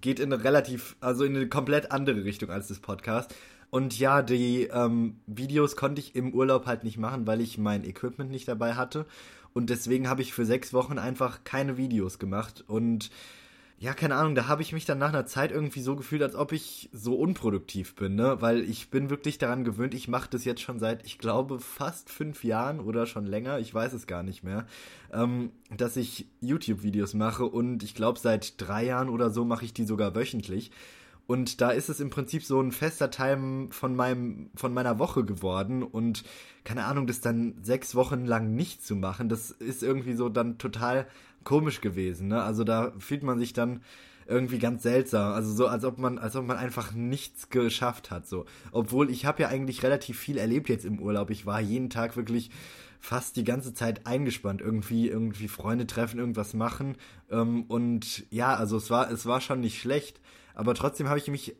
geht 0.00 0.20
in 0.20 0.32
eine 0.32 0.44
relativ, 0.44 0.96
also 1.00 1.24
in 1.24 1.34
eine 1.34 1.48
komplett 1.48 1.92
andere 1.92 2.24
Richtung 2.24 2.50
als 2.50 2.68
das 2.68 2.80
Podcast. 2.80 3.34
Und 3.70 3.98
ja, 3.98 4.22
die 4.22 4.64
ähm, 4.72 5.20
Videos 5.26 5.76
konnte 5.76 6.00
ich 6.00 6.16
im 6.16 6.32
Urlaub 6.32 6.66
halt 6.66 6.84
nicht 6.84 6.96
machen, 6.96 7.26
weil 7.26 7.40
ich 7.40 7.58
mein 7.58 7.84
Equipment 7.84 8.30
nicht 8.30 8.48
dabei 8.48 8.74
hatte. 8.74 9.06
Und 9.54 9.70
deswegen 9.70 10.08
habe 10.08 10.22
ich 10.22 10.32
für 10.32 10.44
sechs 10.44 10.72
Wochen 10.72 10.98
einfach 10.98 11.44
keine 11.44 11.76
Videos 11.76 12.18
gemacht. 12.18 12.64
Und 12.66 13.10
ja, 13.80 13.94
keine 13.94 14.16
Ahnung, 14.16 14.34
da 14.34 14.48
habe 14.48 14.60
ich 14.60 14.72
mich 14.72 14.86
dann 14.86 14.98
nach 14.98 15.10
einer 15.10 15.26
Zeit 15.26 15.52
irgendwie 15.52 15.80
so 15.80 15.94
gefühlt, 15.94 16.22
als 16.22 16.34
ob 16.34 16.50
ich 16.50 16.90
so 16.92 17.14
unproduktiv 17.14 17.94
bin, 17.94 18.16
ne? 18.16 18.38
Weil 18.40 18.64
ich 18.64 18.90
bin 18.90 19.08
wirklich 19.08 19.38
daran 19.38 19.62
gewöhnt, 19.62 19.94
ich 19.94 20.08
mache 20.08 20.28
das 20.28 20.44
jetzt 20.44 20.62
schon 20.62 20.80
seit, 20.80 21.06
ich 21.06 21.18
glaube, 21.18 21.60
fast 21.60 22.10
fünf 22.10 22.42
Jahren 22.42 22.80
oder 22.80 23.06
schon 23.06 23.24
länger, 23.24 23.60
ich 23.60 23.72
weiß 23.72 23.92
es 23.92 24.08
gar 24.08 24.24
nicht 24.24 24.42
mehr, 24.42 24.66
ähm, 25.12 25.52
dass 25.76 25.96
ich 25.96 26.26
YouTube-Videos 26.40 27.14
mache 27.14 27.44
und 27.44 27.84
ich 27.84 27.94
glaube, 27.94 28.18
seit 28.18 28.60
drei 28.60 28.84
Jahren 28.84 29.08
oder 29.08 29.30
so 29.30 29.44
mache 29.44 29.64
ich 29.64 29.74
die 29.74 29.84
sogar 29.84 30.16
wöchentlich. 30.16 30.72
Und 31.28 31.60
da 31.60 31.72
ist 31.72 31.90
es 31.90 32.00
im 32.00 32.08
Prinzip 32.08 32.42
so 32.42 32.58
ein 32.58 32.72
fester 32.72 33.10
Teil 33.10 33.68
von 33.68 33.94
meinem, 33.94 34.48
von 34.54 34.72
meiner 34.72 34.98
Woche 34.98 35.26
geworden. 35.26 35.82
Und 35.82 36.24
keine 36.64 36.86
Ahnung, 36.86 37.06
das 37.06 37.20
dann 37.20 37.54
sechs 37.62 37.94
Wochen 37.94 38.24
lang 38.24 38.54
nicht 38.54 38.82
zu 38.82 38.96
machen, 38.96 39.28
das 39.28 39.50
ist 39.50 39.82
irgendwie 39.82 40.14
so 40.14 40.30
dann 40.30 40.56
total 40.56 41.06
komisch 41.44 41.82
gewesen. 41.82 42.28
Ne? 42.28 42.42
Also 42.42 42.64
da 42.64 42.94
fühlt 42.98 43.22
man 43.22 43.38
sich 43.38 43.52
dann 43.52 43.82
irgendwie 44.26 44.58
ganz 44.58 44.82
seltsam. 44.82 45.34
Also 45.34 45.52
so, 45.52 45.66
als 45.66 45.84
ob 45.84 45.98
man, 45.98 46.16
als 46.16 46.34
ob 46.34 46.46
man 46.46 46.56
einfach 46.56 46.92
nichts 46.94 47.50
geschafft 47.50 48.10
hat. 48.10 48.26
So, 48.26 48.46
obwohl 48.72 49.10
ich 49.10 49.26
habe 49.26 49.42
ja 49.42 49.48
eigentlich 49.48 49.82
relativ 49.82 50.18
viel 50.18 50.38
erlebt 50.38 50.70
jetzt 50.70 50.86
im 50.86 50.98
Urlaub. 50.98 51.28
Ich 51.28 51.44
war 51.44 51.60
jeden 51.60 51.90
Tag 51.90 52.16
wirklich 52.16 52.50
fast 53.00 53.36
die 53.36 53.44
ganze 53.44 53.74
Zeit 53.74 54.06
eingespannt. 54.06 54.62
Irgendwie, 54.62 55.08
irgendwie 55.08 55.48
Freunde 55.48 55.86
treffen, 55.86 56.18
irgendwas 56.20 56.54
machen. 56.54 56.96
Ähm, 57.30 57.64
und 57.64 58.24
ja, 58.30 58.54
also 58.54 58.78
es 58.78 58.88
war, 58.88 59.10
es 59.10 59.26
war 59.26 59.42
schon 59.42 59.60
nicht 59.60 59.78
schlecht. 59.78 60.22
Aber 60.58 60.74
trotzdem 60.74 61.08
habe 61.08 61.20
ich 61.20 61.28
mich 61.28 61.54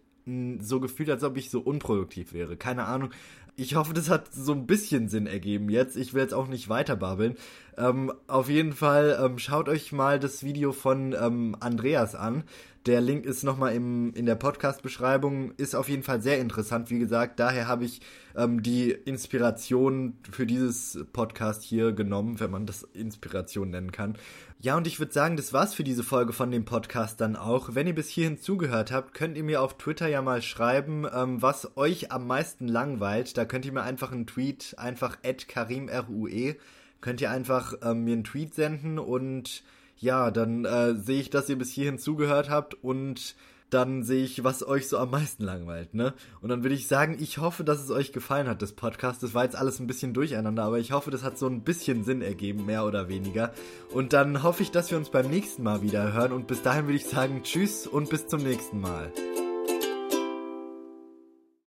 so 0.60 0.80
gefühlt, 0.80 1.08
als 1.08 1.22
ob 1.22 1.36
ich 1.36 1.50
so 1.50 1.60
unproduktiv 1.60 2.32
wäre. 2.32 2.56
Keine 2.56 2.84
Ahnung. 2.84 3.10
Ich 3.56 3.76
hoffe, 3.76 3.94
das 3.94 4.10
hat 4.10 4.34
so 4.34 4.52
ein 4.52 4.66
bisschen 4.66 5.08
Sinn 5.08 5.26
ergeben 5.26 5.70
jetzt. 5.70 5.96
Ich 5.96 6.14
will 6.14 6.22
jetzt 6.22 6.34
auch 6.34 6.48
nicht 6.48 6.68
weiter 6.68 6.96
babbeln. 6.96 7.36
Ähm, 7.76 8.12
auf 8.26 8.48
jeden 8.50 8.72
Fall 8.72 9.18
ähm, 9.22 9.38
schaut 9.38 9.68
euch 9.68 9.92
mal 9.92 10.18
das 10.18 10.42
Video 10.42 10.72
von 10.72 11.14
ähm, 11.18 11.56
Andreas 11.60 12.14
an. 12.16 12.42
Der 12.88 13.02
Link 13.02 13.26
ist 13.26 13.42
nochmal 13.42 13.74
im, 13.74 14.14
in 14.14 14.24
der 14.24 14.34
Podcast-Beschreibung. 14.34 15.52
Ist 15.58 15.76
auf 15.76 15.90
jeden 15.90 16.02
Fall 16.02 16.22
sehr 16.22 16.40
interessant. 16.40 16.88
Wie 16.88 16.98
gesagt, 16.98 17.38
daher 17.38 17.68
habe 17.68 17.84
ich 17.84 18.00
ähm, 18.34 18.62
die 18.62 18.92
Inspiration 18.92 20.16
für 20.32 20.46
dieses 20.46 20.98
Podcast 21.12 21.62
hier 21.62 21.92
genommen, 21.92 22.40
wenn 22.40 22.50
man 22.50 22.64
das 22.64 22.84
Inspiration 22.94 23.68
nennen 23.68 23.92
kann. 23.92 24.16
Ja, 24.58 24.74
und 24.74 24.86
ich 24.86 24.98
würde 24.98 25.12
sagen, 25.12 25.36
das 25.36 25.52
war's 25.52 25.74
für 25.74 25.84
diese 25.84 26.02
Folge 26.02 26.32
von 26.32 26.50
dem 26.50 26.64
Podcast 26.64 27.20
dann 27.20 27.36
auch. 27.36 27.74
Wenn 27.74 27.86
ihr 27.86 27.94
bis 27.94 28.08
hierhin 28.08 28.38
zugehört 28.38 28.90
habt, 28.90 29.12
könnt 29.12 29.36
ihr 29.36 29.44
mir 29.44 29.60
auf 29.60 29.76
Twitter 29.76 30.08
ja 30.08 30.22
mal 30.22 30.40
schreiben, 30.40 31.06
ähm, 31.14 31.42
was 31.42 31.76
euch 31.76 32.10
am 32.10 32.26
meisten 32.26 32.68
langweilt. 32.68 33.36
Da 33.36 33.44
könnt 33.44 33.66
ihr 33.66 33.72
mir 33.72 33.82
einfach 33.82 34.12
einen 34.12 34.26
Tweet, 34.26 34.76
einfach 34.78 35.18
karimrue, 35.46 36.56
könnt 37.02 37.20
ihr 37.20 37.30
einfach 37.30 37.74
ähm, 37.82 38.04
mir 38.04 38.14
einen 38.14 38.24
Tweet 38.24 38.54
senden 38.54 38.98
und 38.98 39.62
ja, 39.98 40.30
dann 40.30 40.64
äh, 40.64 40.94
sehe 40.94 41.20
ich, 41.20 41.30
dass 41.30 41.48
ihr 41.48 41.58
bis 41.58 41.70
hierhin 41.70 41.98
zugehört 41.98 42.50
habt 42.50 42.74
und 42.82 43.34
dann 43.70 44.02
sehe 44.02 44.24
ich, 44.24 44.44
was 44.44 44.66
euch 44.66 44.88
so 44.88 44.98
am 44.98 45.10
meisten 45.10 45.44
langweilt, 45.44 45.94
ne? 45.94 46.14
Und 46.40 46.48
dann 46.48 46.62
würde 46.62 46.74
ich 46.74 46.88
sagen, 46.88 47.16
ich 47.20 47.38
hoffe, 47.38 47.64
dass 47.64 47.82
es 47.82 47.90
euch 47.90 48.12
gefallen 48.12 48.48
hat, 48.48 48.62
das 48.62 48.72
Podcast. 48.72 49.22
Das 49.22 49.34
war 49.34 49.44
jetzt 49.44 49.56
alles 49.56 49.78
ein 49.78 49.86
bisschen 49.86 50.14
durcheinander, 50.14 50.62
aber 50.62 50.78
ich 50.78 50.92
hoffe, 50.92 51.10
das 51.10 51.22
hat 51.22 51.38
so 51.38 51.46
ein 51.46 51.62
bisschen 51.62 52.04
Sinn 52.04 52.22
ergeben, 52.22 52.64
mehr 52.64 52.86
oder 52.86 53.08
weniger. 53.08 53.52
Und 53.92 54.12
dann 54.12 54.42
hoffe 54.42 54.62
ich, 54.62 54.70
dass 54.70 54.90
wir 54.90 54.98
uns 54.98 55.10
beim 55.10 55.28
nächsten 55.28 55.62
Mal 55.62 55.82
wieder 55.82 56.12
hören. 56.12 56.32
Und 56.32 56.46
bis 56.46 56.62
dahin 56.62 56.86
würde 56.86 56.96
ich 56.96 57.06
sagen, 57.06 57.42
tschüss 57.42 57.86
und 57.86 58.08
bis 58.08 58.26
zum 58.26 58.42
nächsten 58.42 58.80
Mal. 58.80 59.12